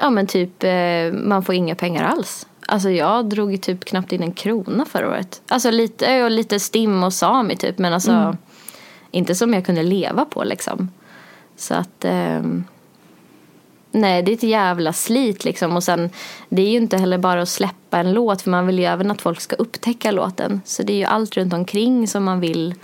[0.00, 0.72] Ja men typ eh,
[1.12, 2.46] man får inga pengar alls.
[2.66, 5.42] Alltså jag drog ju typ knappt in en krona förra året.
[5.48, 8.36] Alltså lite, och lite stim och sami typ men alltså
[9.14, 10.90] inte som jag kunde leva på liksom.
[11.56, 12.64] Så att ehm,
[13.90, 16.10] Nej det är ett jävla slit liksom och sen
[16.48, 19.10] det är ju inte heller bara att släppa en låt för man vill ju även
[19.10, 20.60] att folk ska upptäcka låten.
[20.64, 22.74] Så det är ju allt runt omkring som man vill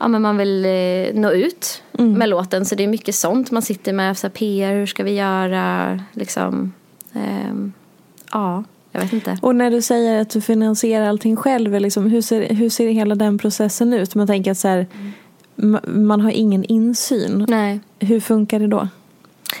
[0.00, 2.64] ja, men man vill eh, nå ut med låten.
[2.66, 4.18] Så det är mycket sånt man sitter med.
[4.18, 6.00] Så här, PR, hur ska vi göra?
[6.12, 6.72] Liksom,
[7.12, 7.72] ehm,
[8.32, 9.38] ja, jag vet inte.
[9.42, 13.14] Och när du säger att du finansierar allting själv, liksom, hur, ser, hur ser hela
[13.14, 14.14] den processen ut?
[14.14, 14.86] Man tänker att så här,
[15.56, 17.44] ma- man har ingen insyn.
[17.48, 17.80] Nej.
[17.98, 18.88] Hur funkar det då?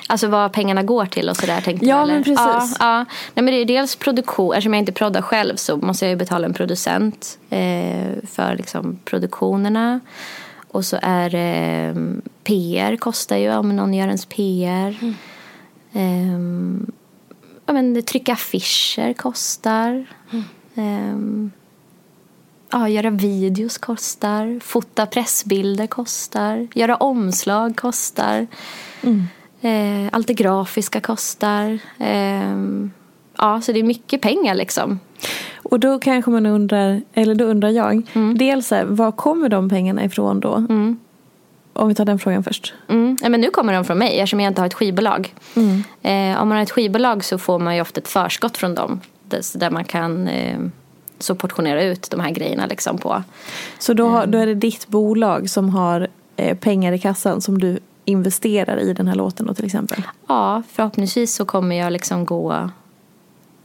[0.06, 2.14] Alltså vad pengarna går till och sådär tänkte Ja, du, eller?
[2.14, 2.38] men precis.
[2.46, 3.04] Ja, ja.
[3.34, 6.16] Nej, men det är dels produktion, eftersom jag inte proddar själv så måste jag ju
[6.16, 10.00] betala en producent eh, för liksom, produktionerna.
[10.68, 11.94] Och så är eh,
[12.44, 15.14] PR kostar ju om någon gör ens PR.
[15.92, 16.86] Ehm,
[17.68, 20.06] ja, men, trycka affischer kostar.
[20.74, 21.50] Ehm,
[22.70, 24.60] ja, göra videos kostar.
[24.60, 26.66] Fota pressbilder kostar.
[26.74, 28.46] Göra omslag kostar.
[29.60, 31.78] Eh, allt det grafiska kostar.
[31.98, 32.90] Ehm,
[33.38, 35.00] ja, så det är mycket pengar liksom.
[35.62, 38.38] Och då kanske man undrar, eller då undrar jag, Mm.
[38.38, 40.66] dels här, var kommer de pengarna ifrån då?
[41.78, 42.74] Om vi tar den frågan först.
[42.88, 43.16] Mm.
[43.22, 45.34] Ja, men nu kommer de från mig eftersom jag inte har ett skivbolag.
[45.56, 45.84] Mm.
[46.02, 49.00] Eh, om man har ett skivbolag så får man ju ofta ett förskott från dem.
[49.54, 50.58] Där man kan eh,
[51.18, 53.22] så portionera ut de här grejerna liksom på.
[53.78, 54.30] Så då, har, Mm.
[54.30, 58.92] då är det ditt bolag som har eh, pengar i kassan som du investerar i
[58.92, 60.02] den här låten då till exempel?
[60.28, 62.70] Ja, förhoppningsvis så kommer jag liksom gå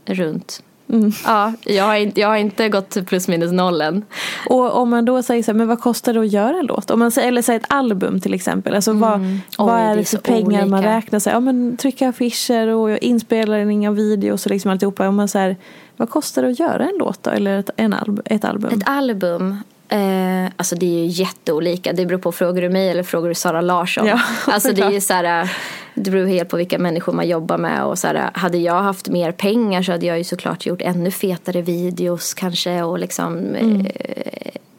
[0.06, 0.64] runt.
[0.90, 1.12] Mm.
[1.26, 4.06] Ja, jag har, inte, jag har inte gått till plus minus noll än.
[4.50, 6.92] Och om man då säger så här, men vad kostar det att göra en låt?
[6.92, 8.76] Om man säger, eller säger ett album till exempel.
[8.76, 9.40] Alltså vad, vad Mm.
[9.58, 10.98] Oj, är det för så pengar man olika.
[10.98, 11.20] räknar?
[11.20, 15.08] Så här, ja, men trycka affischer och inspelning av videos och liksom alltihopa.
[15.08, 15.58] Om man säger,
[15.98, 17.30] vad kostar det att göra en låt då?
[17.30, 18.74] Eller ett, en alb, ett album?
[18.74, 19.58] Ett album,
[19.94, 21.94] eh, alltså det är ju jätteolika.
[21.94, 24.08] Det beror på, frågar du mig eller frågar du Sara Larsson?
[24.08, 25.52] Ja, alltså det är ju så här,
[25.94, 27.84] det beror helt på vilka människor man jobbar med.
[27.84, 31.12] Och så här, hade jag haft mer pengar så hade jag ju såklart gjort ännu
[31.12, 32.84] fetare videos kanske.
[32.84, 33.86] Och liksom, eh,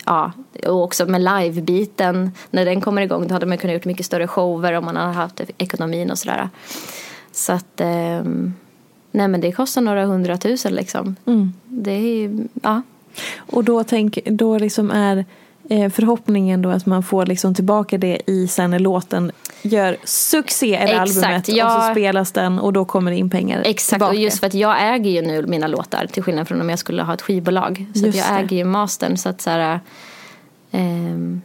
[0.04, 0.32] ja,
[0.66, 2.30] och också med live-biten.
[2.50, 5.12] När den kommer igång då hade man kunnat gjort mycket större shower om man hade
[5.12, 6.48] haft ekonomin och sådär.
[7.32, 8.54] Så att, ehm,
[9.10, 11.16] nej men det kostar några hundratusen liksom.
[11.66, 12.30] Det är
[12.62, 12.82] ja.
[13.36, 15.24] Och då, tänk, då liksom är
[15.68, 20.74] eh, förhoppningen då att man får liksom tillbaka det i sen när låten gör succé
[20.74, 21.80] eller Exakt, albumet och ja.
[21.88, 24.10] så spelas den och då kommer det in pengar Exakt, tillbaka.
[24.10, 26.78] och just för att jag äger ju nu mina låtar till skillnad från om jag
[26.78, 27.86] skulle ha ett skivbolag.
[27.94, 28.20] Så jag det.
[28.20, 29.80] äger ju mastern så att så här,
[30.70, 31.42] ehm,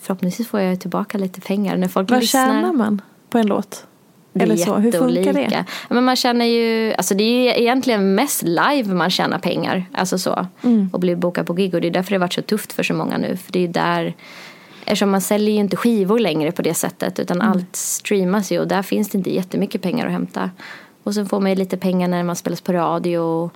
[0.00, 2.46] förhoppningsvis får jag tillbaka lite pengar när folk Vad lyssnar.
[2.48, 3.86] tjänar man på en låt?
[4.32, 5.64] Det Eller så, hur funkar det?
[5.88, 9.84] Men man tjänar ju, alltså det är ju egentligen mest live man tjänar pengar.
[9.92, 10.46] Alltså så.
[10.62, 10.90] Mm.
[10.92, 11.74] Och blir bokad på gig.
[11.74, 13.36] Och det är därför det har varit så tufft för så många nu.
[13.36, 14.14] För det är ju där,
[14.84, 17.18] eftersom man säljer ju inte skivor längre på det sättet.
[17.18, 17.52] Utan Mm.
[17.52, 20.50] allt streamas ju och där finns det inte jättemycket pengar att hämta.
[21.02, 23.18] Och sen får man ju lite pengar när man spelas på radio.
[23.18, 23.52] Och,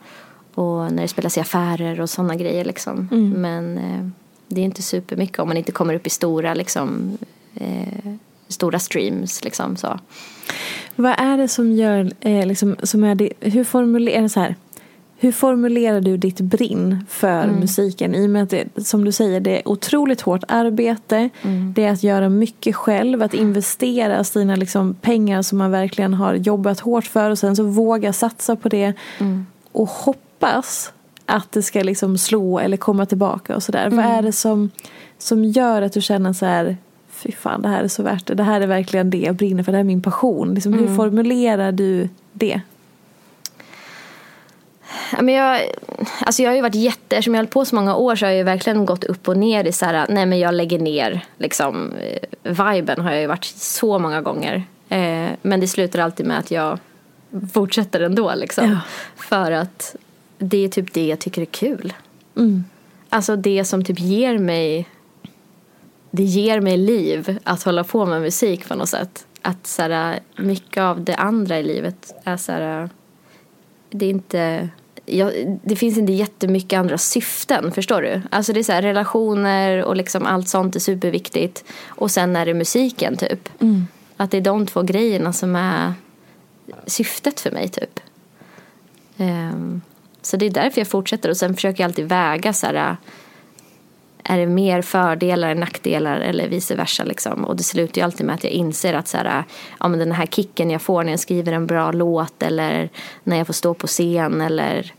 [0.54, 3.08] och när det spelas i affärer och sådana grejer liksom.
[3.12, 3.30] Mm.
[3.30, 4.08] Men eh,
[4.48, 7.18] det är inte supermycket om man inte kommer upp i stora liksom.
[7.54, 8.14] Eh,
[8.48, 9.98] stora streams liksom så.
[10.96, 14.54] Vad är det som gör, eh, liksom, som är det, hur formulerar så här?
[15.16, 17.60] Hur formulerar du ditt brinn för Mm.
[17.60, 18.14] musiken?
[18.14, 21.28] I och med att det, som du säger, det är otroligt hårt arbete.
[21.42, 21.72] Mm.
[21.76, 26.34] Det är att göra mycket själv, att investera sina liksom, pengar som man verkligen har
[26.34, 28.92] jobbat hårt för och sen så våga satsa på det.
[29.18, 29.46] Mm.
[29.72, 30.92] Och hoppas
[31.26, 33.86] att det ska liksom slå eller komma tillbaka och sådär.
[33.86, 33.96] Mm.
[33.96, 34.70] Vad är det som,
[35.18, 36.76] som gör att du känner så här
[37.14, 38.34] Fy fan, det här är så värt det.
[38.34, 39.72] Det här är verkligen det jag brinner för.
[39.72, 40.54] Det här är min passion.
[40.54, 40.88] Liksom, Mm.
[40.88, 42.60] Hur formulerar du det?
[45.20, 45.60] Men jag,
[46.20, 48.26] alltså jag har ju varit jätte, eftersom jag har hållit på så många år så
[48.26, 50.78] har jag ju verkligen gått upp och ner i så här, nej men jag lägger
[50.78, 54.64] ner liksom, eh, viben har jag ju varit så många gånger.
[54.88, 56.78] Eh, men det slutar alltid med att jag
[57.52, 58.70] fortsätter ändå liksom.
[58.70, 58.78] Ja.
[59.16, 59.96] För att
[60.38, 61.92] det är typ det jag tycker är kul.
[62.36, 62.64] Mm.
[63.08, 64.88] Alltså det som typ ger mig
[66.16, 69.26] det ger mig liv att hålla på med musik på något sätt.
[69.42, 72.88] Att så här, mycket av det andra i livet är så här,
[73.90, 74.68] det är inte
[75.06, 78.22] jag, det finns inte jättemycket andra syften, förstår du?
[78.30, 81.64] Alltså det är så här, relationer och liksom allt sånt är superviktigt.
[81.86, 83.48] Och sen är det musiken typ.
[84.16, 85.94] Att det är de två grejerna som är
[86.86, 88.00] syftet för mig typ.
[89.16, 89.80] Ehm,
[90.22, 92.96] så det är därför jag fortsätter och sen försöker jag alltid väga så här,
[94.24, 97.44] är det mer fördelar än nackdelar eller vice versa liksom.
[97.44, 99.44] Och det slutar ju alltid med att jag inser att så här,
[99.80, 102.88] ja, men den här kicken jag får när jag skriver en bra låt eller
[103.24, 104.92] när jag får stå på scen eller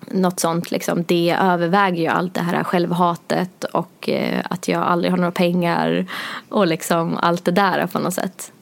[0.00, 1.04] något sånt liksom.
[1.06, 6.06] Det överväger ju allt det här självhatet och eh, att jag aldrig har några pengar
[6.48, 8.52] och liksom allt det där på något sätt.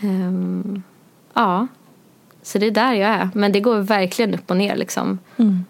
[0.00, 0.82] Um,
[1.34, 1.66] ja,
[2.46, 3.28] så det är där jag är.
[3.34, 5.18] Men det går verkligen upp och ner liksom.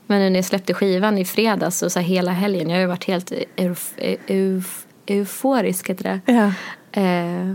[0.06, 2.86] Men nu när jag släppte skivan i fredags och så hela helgen, jag har ju
[2.86, 3.92] varit helt euf,
[4.26, 6.20] euf, euforisk heter det.
[6.32, 6.52] Ja.
[7.02, 7.54] Eh,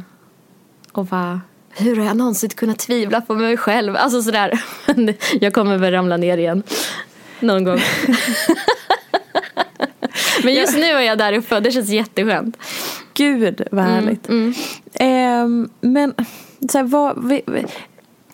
[0.91, 3.95] och bara, hur har jag någonsin kunnat tvivla på mig själv?
[3.95, 4.61] Alltså sådär.
[5.41, 6.63] Jag kommer väl ramla ner igen.
[7.39, 7.79] Någon gång.
[10.43, 12.57] Men just nu är jag där uppe och det känns jätteskönt.
[13.13, 14.29] Gud vad härligt.
[14.93, 16.13] Ehm, men
[16.69, 17.41] så här, vad,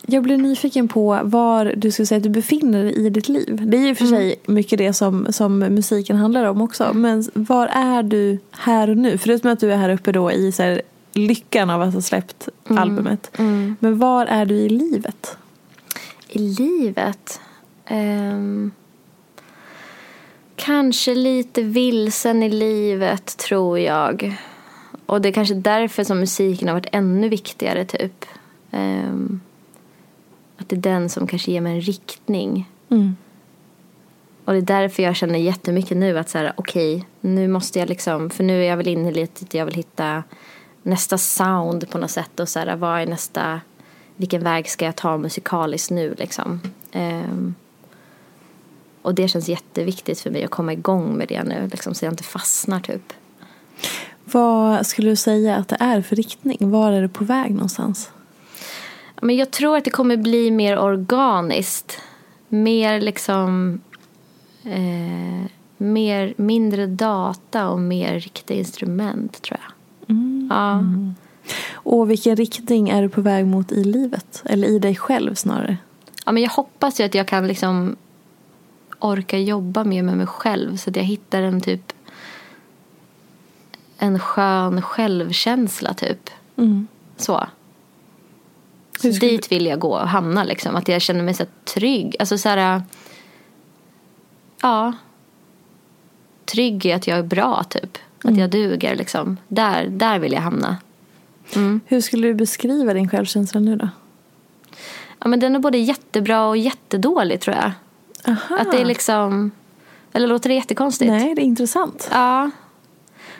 [0.09, 3.61] jag blir nyfiken på var du skulle säga att du befinner dig i ditt liv.
[3.65, 6.93] Det är ju för sig mycket det som, som musiken handlar om också.
[6.93, 9.17] Men var är du här och nu?
[9.17, 10.81] Förutom att du är här uppe då i så här,
[11.13, 13.31] lyckan av att ha släppt albumet.
[13.79, 15.37] Men var är du i livet?
[16.29, 17.39] I livet?
[17.85, 18.71] Ehm,
[20.55, 24.37] kanske lite vilsen i livet tror jag.
[25.05, 28.25] Och det är kanske därför som musiken har varit ännu viktigare typ.
[28.71, 29.39] Ehm,
[30.57, 32.69] att det är den som kanske ger mig en riktning.
[34.45, 37.89] Och det är därför jag känner jättemycket nu att så här, okej, nu måste jag
[37.89, 40.23] liksom, för nu är jag väl inne lite att jag vill hitta
[40.83, 43.61] nästa sound på något sätt och så här, vad är nästa,
[44.15, 46.61] vilken väg ska jag ta musikaliskt nu liksom.
[46.91, 47.55] Ehm,
[49.01, 52.13] och det känns jätteviktigt för mig att komma igång med det nu, liksom, så jag
[52.13, 53.13] inte fastnar typ.
[54.23, 56.71] Vad skulle du säga att det är för riktning?
[56.71, 58.11] Var är du på väg någonstans?
[59.21, 62.01] Men jag tror att det kommer bli mer organiskt.
[62.47, 63.81] Mer liksom...
[64.63, 69.71] Eh, mer, mindre data och mer riktiga instrument, tror jag.
[70.49, 70.83] Ja.
[71.73, 74.43] Och vilken riktning är du på väg mot i livet?
[74.45, 75.77] Eller i dig själv snarare?
[76.27, 77.95] ja, men jag hoppas ju att jag kan liksom
[78.99, 81.93] orka jobba mer med mig själv så att jag hittar en typ
[83.97, 86.29] en skön självkänsla typ.
[87.17, 87.47] Så.
[89.01, 90.75] Så skulle- dit vill jag gå och hamna liksom.
[90.75, 92.15] Att jag känner mig så trygg.
[92.19, 92.81] Alltså så här.
[94.61, 94.93] Ja.
[96.45, 97.97] Trygg i att jag är bra typ.
[98.23, 99.37] Att jag duger liksom.
[99.47, 100.77] Där, där vill jag hamna.
[101.85, 103.89] Hur skulle du beskriva din självkänsla nu då?
[105.19, 107.71] Ja men den är både jättebra och jättedålig tror jag.
[108.27, 108.57] Aha.
[108.59, 109.51] Att det är liksom.
[110.13, 111.11] Eller låter det jättekonstigt?
[111.11, 112.09] Nej, det är intressant.
[112.11, 112.41] Ja.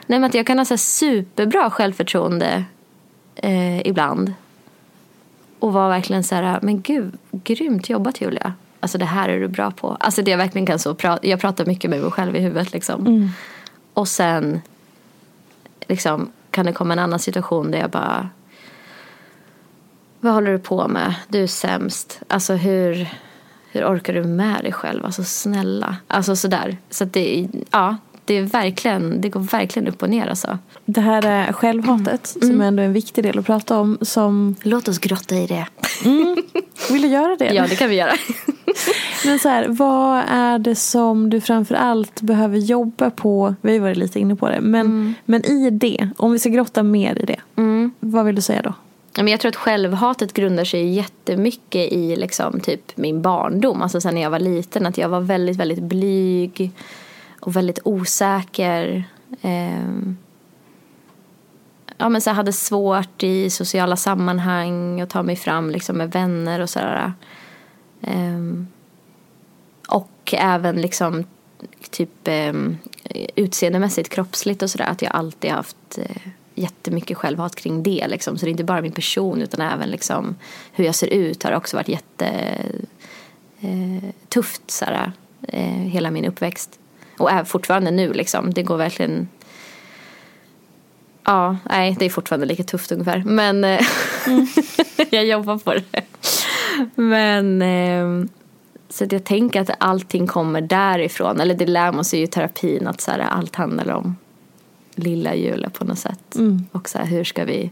[0.06, 2.64] Nej men att jag kan ha så superbra självförtroende
[3.36, 4.34] eh, ibland.
[5.60, 8.54] Och vara verkligen så här, men gud, grymt jobbat Julia.
[8.80, 9.98] Alltså det här är du bra på.
[10.00, 13.32] Alltså det jag verkligen kan så jag pratar mycket med mig själv i huvudet liksom.
[13.94, 14.62] Och sen
[15.88, 18.30] liksom kan det komma en annan situation där jag bara
[20.20, 21.16] vad håller du på med?
[21.28, 22.22] Du är sämst.
[22.28, 23.08] Alltså hur,
[23.72, 25.06] hur orkar du med dig själv?
[25.06, 25.98] Alltså snälla.
[26.08, 26.78] Alltså sådär.
[26.90, 27.96] Så att det, ja,
[28.28, 30.58] det, är verkligen, det går verkligen upp och ner alltså.
[30.86, 33.98] Det här är självhatet som ändå är en viktig del att prata om.
[34.02, 35.68] Som, Låt oss grotta i det.
[36.92, 37.54] vill du göra det?
[37.54, 38.14] Ja, det kan vi göra.
[39.26, 43.56] Men så här, vad är det som du framför allt behöver jobba på?
[43.62, 44.62] Vi har varit lite inne på det.
[44.62, 47.40] Men, men i det, om vi ska grotta mer i det.
[48.00, 48.74] Vad vill du säga då?
[49.16, 53.82] Ja, Men jag tror att självhatet grundar sig jättemycket i liksom, typ min barndom.
[53.82, 54.86] Alltså sen när jag var liten.
[54.86, 56.72] Att jag var väldigt, väldigt blyg
[57.42, 59.04] och väldigt osäker.
[59.42, 59.90] Eh,
[62.00, 66.12] Ja, men så jag hade svårt i sociala sammanhang och ta mig fram liksom, med
[66.12, 67.14] vänner och sådär.
[68.02, 68.40] Eh,
[69.88, 71.24] Och även liksom
[71.90, 72.54] typ eh,
[73.36, 74.86] utseendemässigt, kroppsligt och sådär.
[74.86, 78.08] Att jag alltid haft eh, jättemycket självhat kring det.
[78.08, 78.38] Liksom.
[78.38, 80.36] Så det är inte bara min person utan även liksom,
[80.72, 82.88] hur jag ser ut har också varit jättetufft
[83.62, 84.84] eh, tufft
[85.48, 86.80] eh, hela min uppväxt.
[87.18, 88.54] Och även fortfarande nu liksom.
[88.54, 89.28] Det går verkligen
[91.24, 93.24] Ja, nej, det är fortfarande lika tufft ungefär.
[93.26, 93.82] Men eh,
[95.10, 96.02] jag jobbar på det.
[96.96, 98.30] Men eh,
[98.90, 101.40] så att jag tänker att allting kommer därifrån.
[101.40, 104.16] Eller det lär man sig ju i terapin att så här, allt handlar om
[104.96, 106.36] lilla Julia på något sätt.
[106.72, 107.72] Och så här, hur ska vi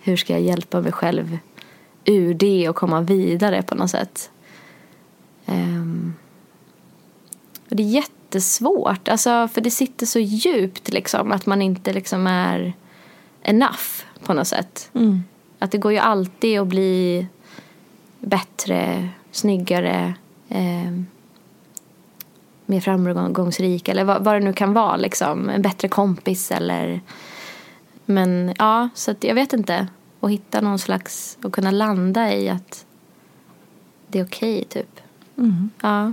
[0.00, 1.38] hur ska jag hjälpa mig själv
[2.04, 4.30] ur det och komma vidare på något sätt.
[5.46, 6.14] Ehm,
[7.74, 12.26] och det är jättesvårt, alltså, för det sitter så djupt liksom, att man inte liksom
[12.26, 12.72] är
[13.42, 14.90] enough på något sätt.
[15.58, 17.26] Att det går ju alltid att bli
[18.20, 20.14] bättre, snyggare,
[20.48, 20.92] eh,
[22.66, 24.96] mer framgångsrik eller vad, vad det nu kan vara.
[24.96, 25.48] Liksom.
[25.48, 27.00] En bättre kompis eller...
[28.04, 29.86] Men ja, så att jag vet inte.
[30.20, 31.38] Att hitta någon slags...
[31.42, 32.86] Och kunna landa i att
[34.06, 35.00] det är okej, typ.
[35.82, 36.12] Ja.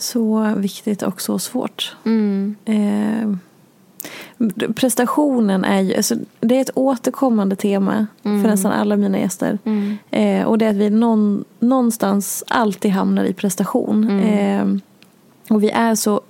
[0.00, 1.96] Så viktigt och så svårt.
[2.04, 2.56] Mm.
[2.64, 3.36] Eh,
[4.74, 9.58] prestationen är ju, alltså, det är ett återkommande tema för nästan alla mina gäster.
[10.10, 14.20] Eh, och det är att vi någon, någonstans alltid hamnar i prestation.
[14.20, 14.66] Eh,
[15.50, 16.20] och vi är så,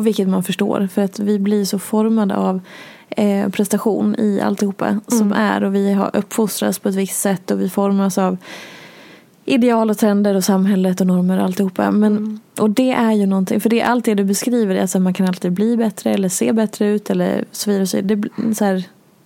[0.00, 2.60] vilket man förstår, för att vi blir så formade av
[3.08, 5.64] eh, prestation i alltihopa som är.
[5.64, 8.36] Och vi har uppfostrats på ett visst sätt och vi formas av
[9.44, 11.90] ideal och trender och samhället och normer och alltihopa.
[11.90, 15.14] Men, Och det är ju någonting, för det är allt det du beskriver, alltså man
[15.14, 17.86] kan alltid bli bättre eller se bättre ut eller så vidare.
[17.86, 18.22] Så, det,
[18.54, 18.84] så här,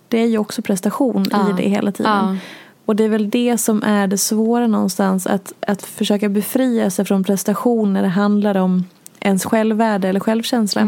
[0.09, 1.51] det är ju också prestation Ja.
[1.51, 2.13] i det hela tiden.
[2.13, 2.37] Ja.
[2.85, 7.05] Och det är väl det som är det svåra någonstans, att, att försöka befria sig
[7.05, 8.85] från prestation när det handlar om
[9.21, 10.85] ens självvärde eller självkänsla.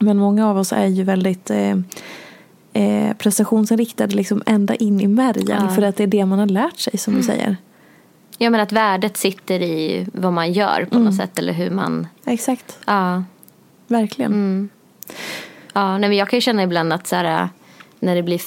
[0.00, 1.76] Men många av oss är ju väldigt eh,
[2.72, 5.68] eh, prestationsinriktade liksom ända in i märgen Ja.
[5.68, 7.56] för att det är det man har lärt sig som du säger.
[8.38, 12.06] Ja, men att värdet sitter i vad man gör på något sätt eller hur man...
[12.24, 13.24] Exakt, Ja.
[13.86, 14.68] verkligen.
[15.72, 17.48] Ja, nej, men jag kan ju känna ibland att så här,
[18.00, 18.40] när det blir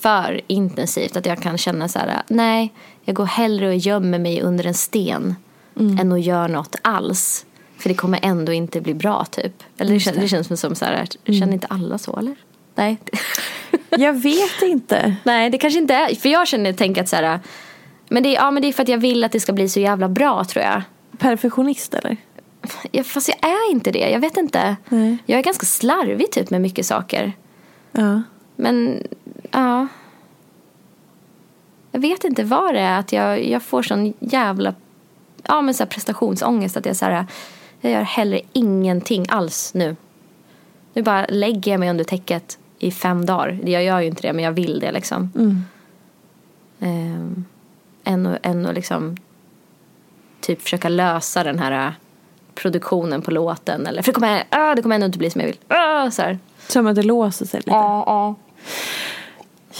[0.00, 2.72] för intensivt att jag kan känna så här, nej,
[3.04, 5.34] jag går hellre och gömmer mig under en sten
[6.00, 7.46] än att göra något alls.
[7.78, 9.62] För det kommer ändå inte bli bra typ.
[9.78, 12.36] Eller det, känns, det känns som så här, känner inte alla så eller?
[12.74, 12.96] Nej.
[13.90, 15.16] Jag vet inte.
[15.24, 17.40] nej, det kanske inte är, för jag känner, tänker att så här,
[18.10, 19.68] men det, är- ja, men det är för att jag vill att det ska bli
[19.68, 20.82] så jävla bra tror jag.
[21.18, 22.16] Perfektionist eller?
[22.90, 24.76] Ja, Fast jag är inte det, jag vet inte.
[24.88, 25.16] Nej.
[25.26, 27.32] Jag är ganska slarvig typ med mycket saker.
[27.92, 28.22] Ja.
[28.56, 29.02] Men,
[29.50, 29.86] ja.
[31.92, 32.98] Jag vet inte vad det är.
[32.98, 34.74] Att jag, jag får sån jävla
[35.42, 36.76] ja, men så här prestationsångest.
[36.76, 37.26] Att jag, så här,
[37.80, 39.96] jag gör hellre ingenting alls nu.
[40.92, 43.60] Nu bara lägger jag mig under täcket i fem dagar.
[43.64, 45.30] Jag gör ju inte det, men jag vill det liksom.
[46.80, 47.44] Ehm,
[48.04, 49.16] än, att, än att liksom
[50.40, 51.92] typ försöka lösa den här äh,
[52.54, 53.86] produktionen på låten.
[53.86, 55.58] Eller, för det kommer, ah, det kommer ändå inte bli som jag vill.
[55.68, 56.38] Ah, så här.
[56.68, 57.70] Som att det låser sig lite.
[57.70, 58.34] Ja, ja.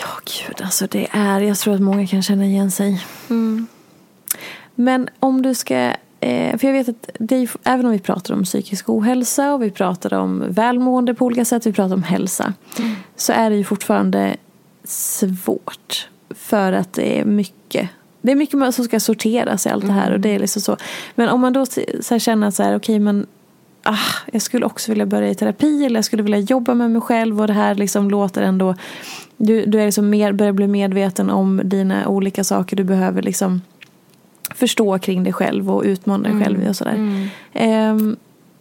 [0.01, 3.05] Ja, gud, alltså det är, jag tror att många kan känna igen sig.
[4.75, 5.75] Men om du ska,
[6.21, 9.71] eh, för jag vet att det även om vi pratar om psykisk ohälsa och vi
[9.71, 12.55] pratar om välmående på olika sätt, vi pratar om hälsa,
[13.16, 14.37] så är det ju fortfarande
[14.85, 16.09] svårt.
[16.31, 17.89] För att det är mycket
[18.23, 20.77] det är mycket som ska sorteras i allt det här och det är liksom så.
[21.14, 21.66] Men om man då
[22.01, 23.27] så känner så här, okej men
[23.83, 23.99] ah,
[24.33, 27.41] jag skulle också vilja börja i terapi eller jag skulle vilja jobba med mig själv
[27.41, 28.75] och det här liksom låter ändå
[29.37, 33.62] du, du är liksom mer, börjar bli medveten om dina olika saker du behöver liksom
[34.55, 37.29] förstå kring dig själv och utmana dig själv i och sådär.
[37.53, 38.16] Ehm,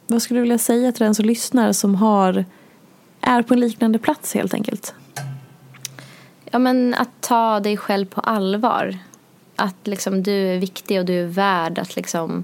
[0.08, 2.46] vad skulle du vilja säga till den som lyssnar som har
[3.22, 4.94] är på en liknande plats helt enkelt?
[6.52, 8.98] Ja, men att ta dig själv på allvar.
[9.60, 12.44] Att liksom du är viktig och du är värd att liksom...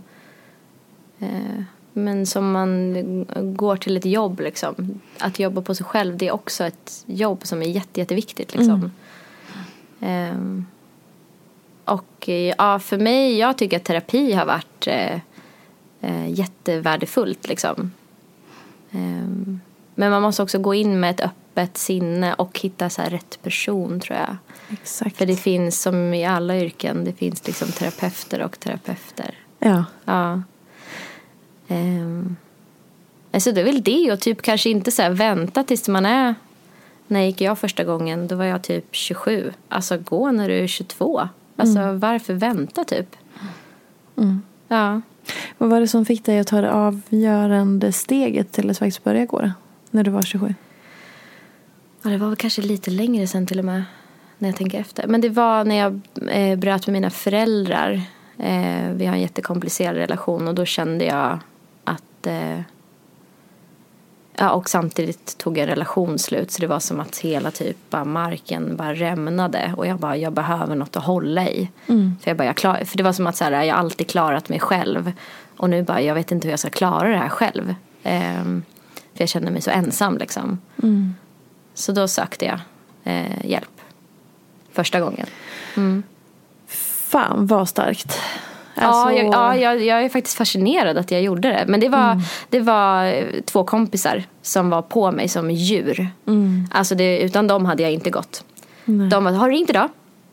[1.20, 1.64] Eh,
[1.94, 3.26] men som man
[3.58, 5.02] går till ett jobb liksom.
[5.20, 8.92] Att jobba på sig själv det är också ett jobb som är jätte, jätteviktigt liksom.
[11.86, 15.20] Och eh, ja, för mig, jag tycker att terapi har varit eh,
[16.02, 17.92] eh, jättevärdefullt liksom.
[18.92, 19.60] Ehm,
[19.96, 21.45] men man måste också gå in med ett öppet
[21.78, 24.38] sinne och hitta så rätt person tror jag.
[24.72, 25.18] Exakt.
[25.18, 29.36] För det finns som i alla yrken, det finns liksom terapeuter och terapeuter.
[29.60, 29.86] Ja.
[30.06, 30.42] Ja.
[31.68, 32.36] Um,
[33.32, 36.36] alltså det är väl det och typ kanske inte så här vänta tills man är
[37.08, 38.28] när gick jag första gången?
[38.28, 39.54] Då var jag typ 27.
[39.70, 41.30] Alltså gå när du är 22.
[41.56, 43.16] Alltså varför vänta typ?
[44.68, 45.02] Ja.
[45.58, 49.26] Vad var det som fick dig att ta det avgörande steget till att faktiskt börja
[49.26, 49.52] gå?
[49.92, 50.56] När du var 27?
[52.06, 53.84] Ja, det var väl kanske lite längre sen till och med.
[54.38, 55.08] När jag tänker efter.
[55.08, 58.02] Men det var när jag eh, bröt med mina föräldrar.
[58.38, 61.40] Eh, vi har en jättekomplicerad relation och då kände jag
[61.84, 62.28] att...
[62.28, 62.60] Eh,
[64.36, 68.06] ja, och samtidigt tog en relation slut så det var som att hela typ bara
[68.06, 71.70] marken bara rämnade och jag bara, jag behöver något att hålla i.
[72.22, 74.50] För, jag bara, jag klar, för det var som att så här, jag alltid klarat
[74.50, 75.12] mig själv
[75.58, 77.76] och nu bara, jag vet inte hur jag ska klara det här själv.
[78.04, 78.64] Ehm,
[79.14, 80.60] för jag kände mig så ensam liksom.
[81.76, 82.60] Så då sökte jag
[83.04, 83.82] eh, hjälp.
[84.72, 85.28] Första gången.
[86.68, 88.20] Fan vad starkt.
[88.76, 91.66] Ja, jag, ja jag, jag, är faktiskt fascinerad att jag gjorde det.
[91.68, 92.24] Men det var, mm.
[92.50, 96.08] det var eh, två kompisar som var på mig som djur.
[96.28, 96.68] Mm.
[96.72, 98.44] Alltså det, utan dem hade jag inte gått.
[98.86, 99.10] Nej.
[99.10, 99.90] De var, har du ringt idag?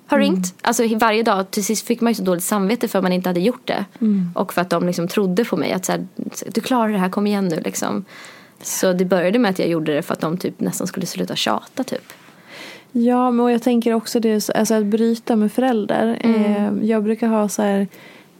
[0.06, 0.34] Har du mm.
[0.34, 0.54] ringt?
[0.62, 1.50] Alltså varje dag.
[1.50, 3.84] Till sist fick man ju så dåligt samvete för att man inte hade gjort det.
[4.00, 4.30] Mm.
[4.34, 5.72] Och för att de liksom trodde på mig.
[5.72, 6.06] Att så här,
[6.54, 8.04] du klarar det här, kom igen nu liksom.
[8.62, 11.36] Så det började med att jag gjorde det för att de typ nästan skulle sluta
[11.36, 12.12] tjata typ.
[12.92, 16.18] Ja, men jag tänker också det, alltså att bryta med föräldrar.
[16.20, 16.44] Mm.
[16.44, 17.86] Eh, jag brukar ha så här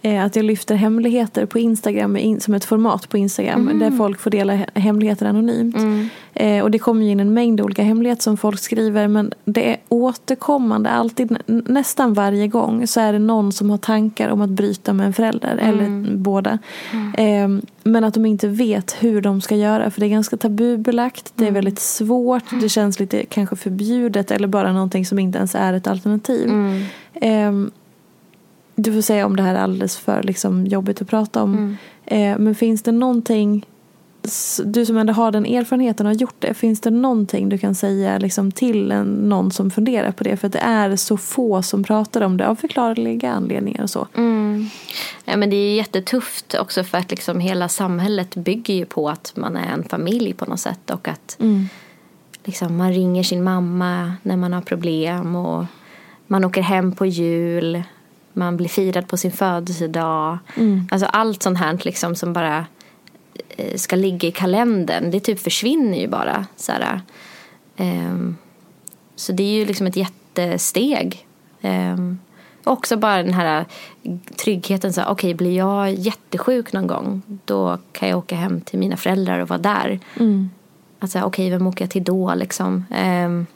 [0.03, 3.79] att jag lyfter hemligheter på Instagram som ett format på Instagram mm.
[3.79, 5.77] där folk får dela hemligheter anonymt.
[5.77, 6.09] Mm.
[6.35, 9.77] Eh, och det kommer in en mängd olika hemligheter som folk skriver men det är
[9.89, 14.93] återkommande, alltid, nästan varje gång så är det någon som har tankar om att bryta
[14.93, 15.69] med en förälder mm.
[15.69, 16.59] eller båda.
[17.17, 17.49] Eh,
[17.83, 21.45] men att de inte vet hur de ska göra för det är ganska tabubelagt, det
[21.45, 21.55] är mm.
[21.55, 25.87] väldigt svårt, det känns lite kanske förbjudet eller bara någonting som inte ens är ett
[25.87, 26.51] alternativ.
[27.15, 27.53] Eh,
[28.75, 31.55] du får säga om det här är alldeles för liksom, jobbigt att prata om.
[31.55, 31.77] Mm.
[32.05, 33.67] Eh, men finns det någonting,
[34.65, 36.55] du som ändå har den erfarenheten och har gjort det.
[36.55, 40.37] Finns det någonting du kan säga liksom, till en, någon som funderar på det?
[40.37, 44.09] För det är så få som pratar om det av förklarliga anledningar och så.
[44.17, 44.69] Mm.
[45.25, 49.33] Ja, men det är jättetufft också för att liksom, hela samhället bygger ju på att
[49.37, 50.91] man är en familj på något sätt.
[50.91, 51.69] Och att mm.
[52.45, 55.37] liksom, man ringer sin mamma när man har problem.
[55.37, 55.65] och
[56.27, 57.83] man åker hem på jul
[58.33, 60.39] man blir firad på sin födelsedag.
[60.57, 60.89] Mm.
[60.91, 62.67] Alltså allt sånt här liksom som bara
[63.49, 65.11] eh, ska ligga i kalendern.
[65.11, 66.47] Det typ försvinner ju bara.
[66.57, 67.01] Så, här.
[67.77, 68.37] Um,
[69.17, 71.27] så det är ju liksom ett jättesteg.
[71.61, 72.19] Um,
[72.65, 73.65] också bara den här
[74.45, 74.91] tryggheten.
[74.91, 79.39] Okej, okay, blir jag jättesjuk någon gång då kan jag åka hem till mina föräldrar
[79.39, 80.01] och vara där.
[80.21, 80.51] Mm.
[80.99, 82.85] Alltså, okej, okay, vem åker jag till då liksom?
[83.25, 83.47] Um,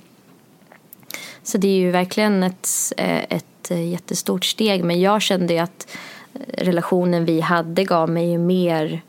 [1.43, 4.85] så det är ju verkligen ett, eh, ett eh, jättestort steg.
[4.85, 5.97] Men jag kände ju att
[6.35, 9.03] eh, relationen vi hade gav mig ju mer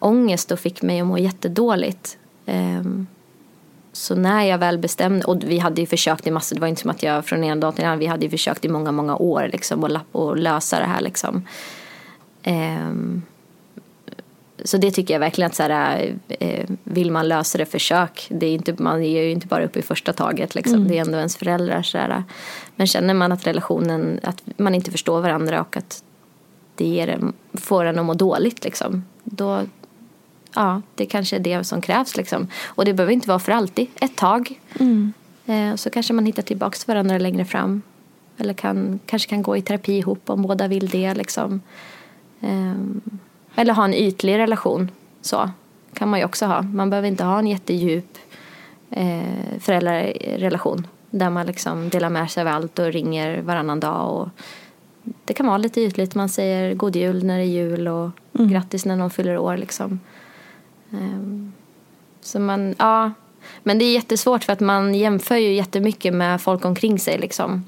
[0.00, 2.18] ångest och fick mig att må jättedåligt.
[2.46, 3.06] Ehm,
[3.92, 6.80] så när jag väl bestämde, och vi hade ju försökt i massor, det var inte
[6.80, 8.92] som att jag från en dag till en annan, vi hade ju försökt i många,
[8.92, 11.46] många år liksom och, och lösa det här liksom.
[12.46, 13.22] Um,
[14.64, 18.26] så det tycker jag verkligen att så här, eh, vill man lösa det, försök.
[18.30, 20.54] Det är inte, man ger ju inte bara upp i första taget.
[20.54, 20.74] Liksom.
[20.74, 20.88] Mm.
[20.88, 21.82] Det är ändå ens föräldrar.
[21.82, 22.24] Så här.
[22.76, 26.04] Men känner man att relationen, att man inte förstår varandra och att
[26.74, 27.20] det ger
[27.54, 29.62] får en att må dåligt, liksom, då
[30.54, 32.16] ja, det kanske är det som krävs.
[32.16, 32.48] Liksom.
[32.64, 34.60] Och det behöver inte vara för alltid, ett tag.
[34.80, 35.12] Mm.
[35.46, 37.82] Eh, så kanske man hittar tillbaka till varandra längre fram.
[38.36, 41.14] Eller kan, kanske kan gå i terapi ihop om båda vill det.
[41.14, 41.60] Liksom.
[42.40, 42.74] Eh,
[43.54, 44.90] eller ha en ytlig relation.
[45.20, 45.50] Så
[45.94, 46.62] kan man ju också ha.
[46.62, 48.18] Man behöver inte ha en jättedjup
[48.90, 50.86] eh, föräldrarrelation.
[51.10, 54.14] Där man liksom delar med sig av allt och ringer varannan dag.
[54.16, 54.28] Och
[55.24, 56.14] det kan vara lite ytligt.
[56.14, 58.50] Man säger god jul när det är jul och mm.
[58.50, 59.56] grattis när någon fyller år.
[59.56, 60.00] Liksom.
[60.90, 61.52] Um,
[62.20, 63.12] så man, ja.
[63.62, 67.18] Men det är jättesvårt för att man jämför ju jättemycket med folk omkring sig.
[67.18, 67.64] Liksom.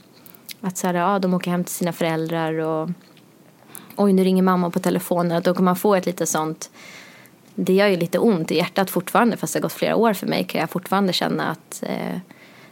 [0.61, 2.91] Att så här, ja, de åker hem till sina föräldrar och
[3.97, 5.43] oj nu ringer mamma på telefonen.
[5.43, 6.71] Då kan man få ett lite sånt,
[7.55, 10.27] det gör ju lite ont i hjärtat fortfarande fast det har gått flera år för
[10.27, 12.19] mig kan jag fortfarande känna att eh,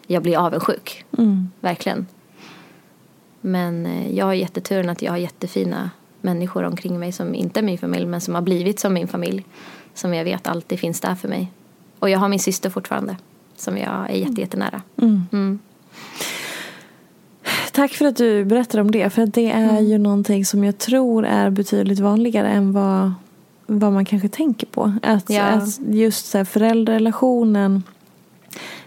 [0.07, 1.05] jag blir avundsjuk.
[1.19, 1.51] Mm.
[1.61, 2.07] Verkligen.
[3.41, 5.91] Men eh, jag har jätteturen att jag har jättefina
[6.21, 9.45] människor omkring mig som inte är min familj men som har blivit som min familj.
[9.95, 11.53] Som jag vet alltid finns där för mig.
[11.99, 13.17] Och jag har min syster fortfarande
[13.57, 14.83] som jag är jättenära.
[14.97, 15.23] Mm.
[15.33, 15.59] Mm.
[17.81, 19.11] Tack för att du berättar om det.
[19.11, 19.85] För det är mm.
[19.85, 23.13] ju någonting som jag tror är betydligt vanligare än vad,
[23.67, 24.93] vad man kanske tänker på.
[25.03, 25.43] Att, ja.
[25.43, 27.83] att just så här, föräldrarrelationen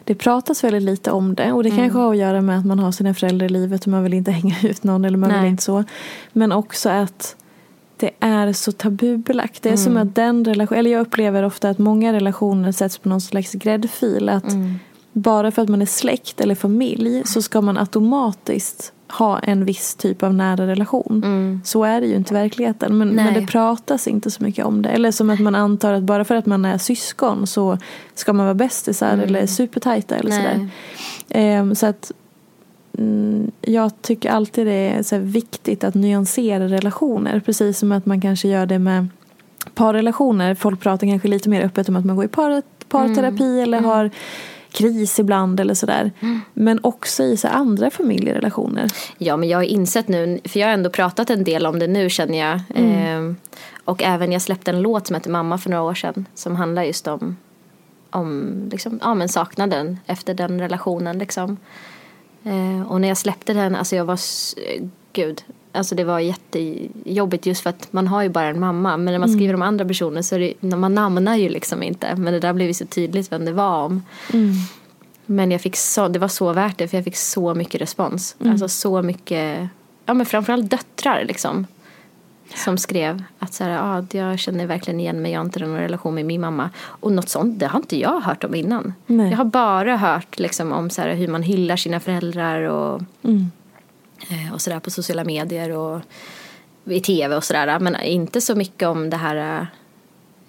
[0.03, 1.81] det pratas väldigt lite om det och det mm.
[1.81, 4.13] kanske har att göra med att man har sina föräldrar i livet och man vill
[4.13, 5.41] inte hänga ut någon eller man Nej.
[5.41, 5.83] vill inte så.
[6.33, 7.35] Men också att
[7.97, 9.63] det är så tabubelagt.
[9.63, 9.83] Det är mm.
[9.83, 13.53] som att den relation, eller jag upplever ofta att många relationer sätts på någon slags
[13.53, 14.29] gräddfil.
[14.29, 14.79] Att mm
[15.13, 19.95] bara för att man är släkt eller familj så ska man automatiskt ha en viss
[19.95, 21.21] typ av nära relation.
[21.25, 21.61] Mm.
[21.63, 22.97] Så är det ju inte i verkligheten.
[22.97, 24.89] Men, men, det pratas inte så mycket om det.
[24.89, 27.77] Eller som att man antar att bara för att man är syskon så
[28.15, 29.25] ska man vara bästisar mm.
[29.25, 30.69] eller supertajta eller sådär.
[31.59, 32.11] Um, så att
[32.91, 37.39] um, jag tycker alltid det är så viktigt att nyansera relationer.
[37.39, 39.07] Precis som att man kanske gör det med
[39.73, 40.55] parrelationer.
[40.55, 43.63] Folk pratar kanske lite mer öppet om att man går i par, parterapi mm.
[43.63, 43.89] eller mm.
[43.89, 44.11] har
[44.73, 46.11] kris ibland eller sådär.
[46.19, 46.41] Mm.
[46.53, 48.91] Men också i så andra familjerelationer.
[49.17, 51.87] Ja men jag har insett nu, för jag har ändå pratat en del om det
[51.87, 52.61] nu känner jag.
[52.75, 53.29] Mm.
[53.29, 53.35] Eh,
[53.85, 56.25] och även jag släppte en låt som heter Mamma för några år sedan.
[56.35, 57.37] Som handlar just om,
[58.09, 61.17] om liksom, ja, men saknaden efter den relationen.
[61.17, 61.57] Liksom.
[62.43, 64.19] Eh, och när jag släppte den, alltså jag var,
[65.13, 65.43] gud.
[65.71, 68.97] Alltså det var jättejobbigt just för att man har ju bara en mamma.
[68.97, 72.15] Men när man skriver om andra personer så är det, man namnar ju liksom inte.
[72.15, 74.03] Men det där blev ju så tydligt vem det var om.
[75.25, 78.35] Men jag fick så, det var så värt det för jag fick så mycket respons.
[78.51, 79.67] Alltså så mycket,
[80.05, 81.67] ja men framförallt döttrar liksom.
[82.55, 85.77] Som skrev att så här, ah, jag känner verkligen igen mig, jag har inte någon
[85.77, 86.69] relation med min mamma.
[86.83, 88.93] Och något sånt, det har inte jag hört om innan.
[89.05, 89.29] Nej.
[89.29, 93.31] Jag har bara hört liksom, om så här, hur man hyllar sina föräldrar och, eh,
[94.53, 96.01] och sådär på sociala medier och
[96.85, 97.79] i tv och sådär.
[97.79, 99.67] Men inte så mycket om det här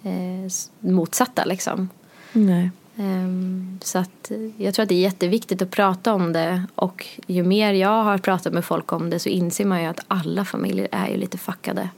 [0.03, 1.89] eh, motsatta liksom.
[2.33, 2.71] Nej.
[2.97, 7.05] Ehm, Så att eh, jag tror att det är jätteviktigt att prata om det och
[7.27, 10.45] ju mer jag har pratat med folk om det så inser man ju att alla
[10.45, 11.89] familjer är ju lite fuckade.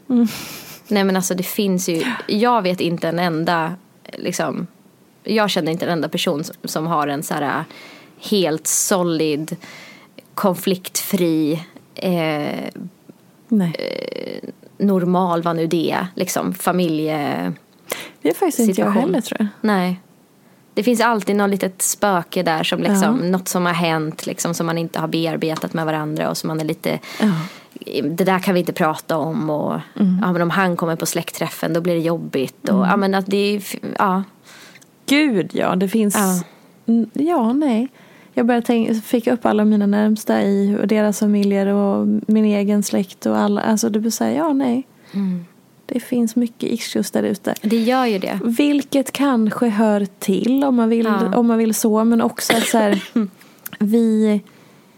[0.87, 3.75] Nej men alltså det finns ju, jag vet inte en enda,
[4.13, 4.67] liksom,
[5.23, 7.63] jag känner inte en enda person som, som har en så här
[8.19, 9.55] helt solid,
[10.37, 11.63] konfliktfri,
[11.95, 12.69] eh,
[13.47, 13.73] Nej.
[14.77, 17.53] normal, vad nu det är, liksom familje...
[18.21, 19.01] Det är faktiskt inte jag situation.
[19.01, 19.47] heller tror jag.
[19.61, 19.99] Nej.
[20.73, 23.29] Det finns alltid något litet spöke där som liksom, Ja.
[23.29, 26.59] något som har hänt liksom som man inte har bearbetat med varandra och som man
[26.59, 27.31] är lite Ja.
[28.03, 30.19] det där kan vi inte prata om och Mm.
[30.21, 33.25] ja, men om han kommer på släktträffen då blir det jobbigt och ja men att
[33.25, 33.61] det
[33.97, 34.23] ja,
[35.05, 36.15] Gud ja, det finns.
[36.15, 36.43] Ja.
[36.93, 37.87] Mm, Ja, nej.
[38.37, 42.83] Jag började tänka, fick upp alla mina närmsta i och deras familjer och min egen
[42.83, 43.61] släkt och alla.
[43.61, 44.87] Alltså det blir så här, ja nej.
[45.13, 45.45] Mm.
[45.85, 47.53] Det finns mycket issues där ute.
[47.61, 48.39] det gör ju det.
[48.43, 51.37] Vilket kanske hör till om man vill, Ja.
[51.37, 52.03] om man vill så.
[52.03, 53.03] Men också att så här,
[53.79, 54.41] vi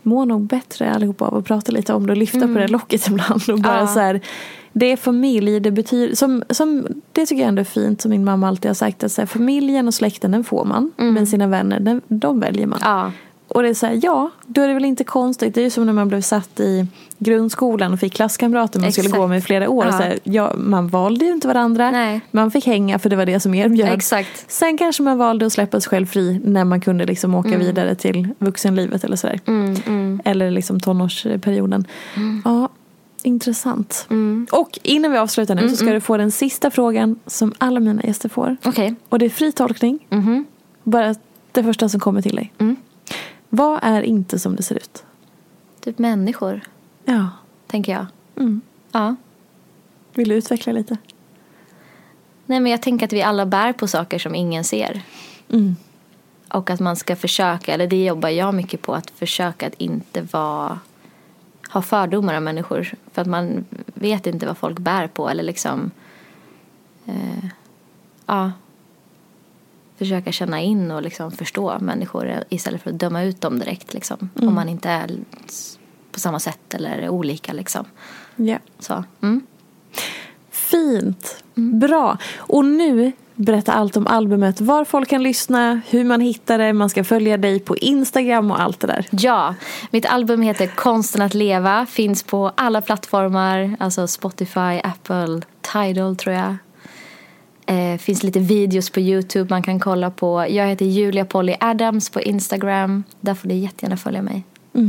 [0.03, 3.07] mår nog bättre allihopa av att prata lite om det och lyfta på det locket
[3.07, 3.41] ibland.
[3.49, 3.81] Och bara Mm.
[3.81, 3.87] Ja.
[3.93, 4.21] så här,
[4.73, 8.23] det är familj, det betyder, som, som, det tycker jag ändå är fint som min
[8.25, 9.03] mamma alltid har sagt.
[9.03, 10.91] Att så här, familjen och släkten den får man.
[10.97, 12.79] Men sina vänner, den, de väljer man.
[12.81, 12.91] Mm.
[12.97, 13.11] Ja,
[13.49, 15.55] Och det är så här, ja, då är det väl inte konstigt.
[15.55, 16.87] Det är ju som när man blev satt i
[17.17, 19.21] grundskolan och fick klasskamrater man skulle Exakt.
[19.21, 19.85] gå med i flera år.
[19.85, 19.91] Ja.
[19.91, 21.91] Så här, ja, man valde ju inte varandra.
[21.91, 22.21] Nej.
[22.31, 23.93] Man fick hänga för det var det som erbjöds.
[23.93, 24.51] exakt.
[24.51, 27.95] Sen kanske man valde att släppa sig själv fri när man kunde liksom åka vidare
[27.95, 29.39] till vuxenlivet eller sådär.
[29.45, 31.87] Mm, mm, Eller liksom tonårsperioden.
[32.45, 32.69] Ja,
[33.23, 34.07] intressant.
[34.09, 34.47] mm.
[34.51, 38.01] Och innan vi avslutar nu så ska du få den sista frågan som alla mina
[38.03, 38.57] gäster får.
[38.65, 38.95] Okej.
[39.09, 39.99] Och det är fri tolkning.
[40.09, 40.45] Mhm.
[40.83, 41.15] Bara
[41.51, 42.53] det första som kommer till dig.
[43.49, 45.03] Vad är inte som det ser ut?
[45.79, 46.61] Typ människor,
[47.05, 47.29] Ja.
[47.67, 48.05] tänker jag.
[48.35, 48.61] Mm.
[48.91, 49.15] Ja.
[50.13, 50.97] Vill du utveckla lite?
[52.45, 55.01] Nej men jag tänker att vi alla bär på saker som ingen ser.
[55.49, 55.75] Mm.
[56.53, 60.21] Och att man ska försöka, eller det jobbar jag mycket på, att försöka att inte
[60.21, 60.79] vara,
[61.73, 62.93] ha fördomar om människor.
[63.11, 65.91] För att man vet inte vad folk bär på eller liksom,
[67.05, 67.45] eh,
[68.25, 68.51] ja,
[69.99, 74.29] försöka känna in och liksom förstå människor istället för att döma ut dem direkt liksom.
[74.35, 75.11] Om man inte är
[76.11, 77.85] på samma sätt eller är olika liksom.
[78.35, 78.57] Ja.
[78.79, 79.41] Så, mm.
[80.51, 81.43] Fint.
[81.55, 82.17] Bra.
[82.37, 84.61] Och nu berätta allt om albumet.
[84.61, 88.61] Var folk kan lyssna, hur man hittar det, man ska följa dig på Instagram och
[88.61, 89.05] allt det där.
[89.11, 89.55] Ja,
[89.91, 91.85] mitt album heter Konsten att leva.
[91.85, 93.75] Finns på alla plattformar.
[93.79, 95.41] Alltså Spotify, Apple,
[95.73, 96.55] Tidal tror jag.
[97.69, 100.45] Eh, finns lite videos på Youtube man kan kolla på.
[100.49, 103.03] Jag heter Julia Polly Adams på Instagram.
[103.21, 104.43] Där får ni jättegärna följa mig.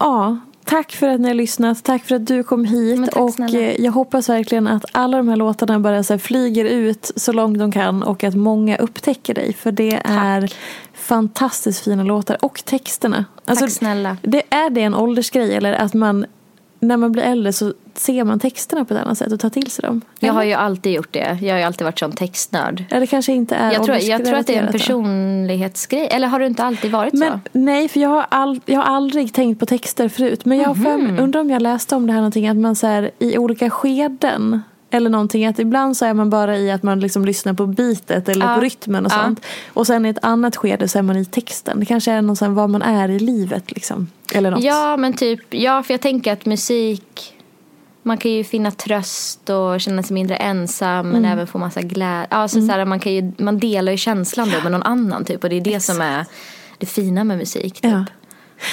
[0.00, 1.84] Ja, tack för att ni har lyssnat.
[1.84, 3.04] Tack för att du kom hit.
[3.04, 3.58] Tack och snälla.
[3.58, 7.58] eh, jag hoppas verkligen att alla de här låtarna bara så flyger ut så långt
[7.58, 9.52] de kan och att många upptäcker dig.
[9.52, 10.52] För det är
[10.94, 12.44] fantastiskt fina låtar.
[12.44, 13.24] Och texterna.
[13.44, 14.16] Alltså, Tack snälla.
[14.22, 16.26] Det, är det en åldersgrej eller att man
[16.80, 19.70] när man blir äldre så ser man texterna på ett annat sätt och tar till
[19.70, 20.00] sig dem?
[20.18, 20.48] Jag har Eller?
[20.50, 21.38] ju alltid gjort det.
[21.42, 22.84] Jag har ju alltid varit sån textnörd.
[22.90, 26.08] Eller kanske inte är Jag tror, jag tror att det är en personlighetsgrej.
[26.10, 27.38] Eller har du inte alltid varit Men, så?
[27.52, 30.44] nej, för jag har, all, jag har aldrig tänkt på texter förut.
[30.44, 31.18] Men jag har för, Mhm.
[31.18, 32.48] undrar om jag läste om det här någonting.
[32.48, 34.62] Att man så här, i olika skeden.
[34.90, 35.46] Eller någonting.
[35.46, 38.28] Att ibland så är man bara i att man liksom lyssnar på beatet.
[38.28, 38.54] Eller Ja.
[38.54, 39.22] på rytmen och Ja.
[39.22, 39.40] sånt.
[39.72, 41.80] Och sen i ett annat skede så är man i texten.
[41.80, 44.06] Det kanske är någon sån var man är i livet liksom.
[44.34, 44.62] Eller något.
[44.62, 47.34] Ja, men typ, ja, för jag tänker att musik,
[48.02, 52.26] man kan ju finna tröst och känna sig mindre ensam men även få massa glädje.
[52.30, 55.44] Alltså, så här, man, kan ju, man delar ju känslan då med någon annan typ
[55.44, 56.24] och det är det som är
[56.78, 57.74] det fina med musik.
[57.74, 57.84] Typ.
[57.92, 58.04] Ja.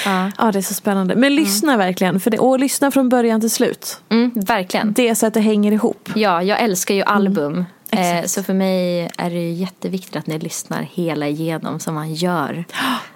[0.04, 0.30] Ja.
[0.38, 1.14] ja, det är så spännande.
[1.14, 2.20] Men lyssna verkligen.
[2.20, 4.00] För det, och lyssna från början till slut.
[4.08, 4.92] Mm, verkligen.
[4.92, 6.10] Det är så att det hänger ihop.
[6.14, 7.64] Ja, jag älskar ju album.
[7.90, 8.30] Eh, Exakt.
[8.30, 12.64] så för mig är det jätteviktigt att ni lyssnar hela igenom som man gör.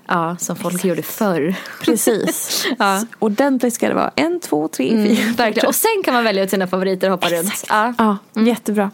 [0.06, 1.54] Ja, som folk gjorde förr.
[1.84, 2.66] Precis.
[2.78, 3.02] Ja.
[3.18, 4.10] Ordentligt ska det vara.
[4.16, 5.22] En, två, tre, fyra.
[5.22, 5.68] Mm, verkligen.
[5.68, 7.64] Och sen kan man välja ut sina favoriter och hoppa runt.
[7.68, 7.94] Ja.
[7.98, 8.90] Ja, jättebra.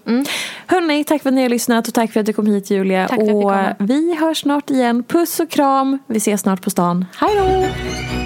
[0.66, 3.08] Hörni, tack för att ni har lyssnat och tack för att du kom hit Julia.
[3.08, 5.04] Tack och vi hörs snart igen.
[5.04, 5.98] Puss och kram.
[6.06, 7.04] Vi ses snart på stan.
[7.16, 8.25] Hej då!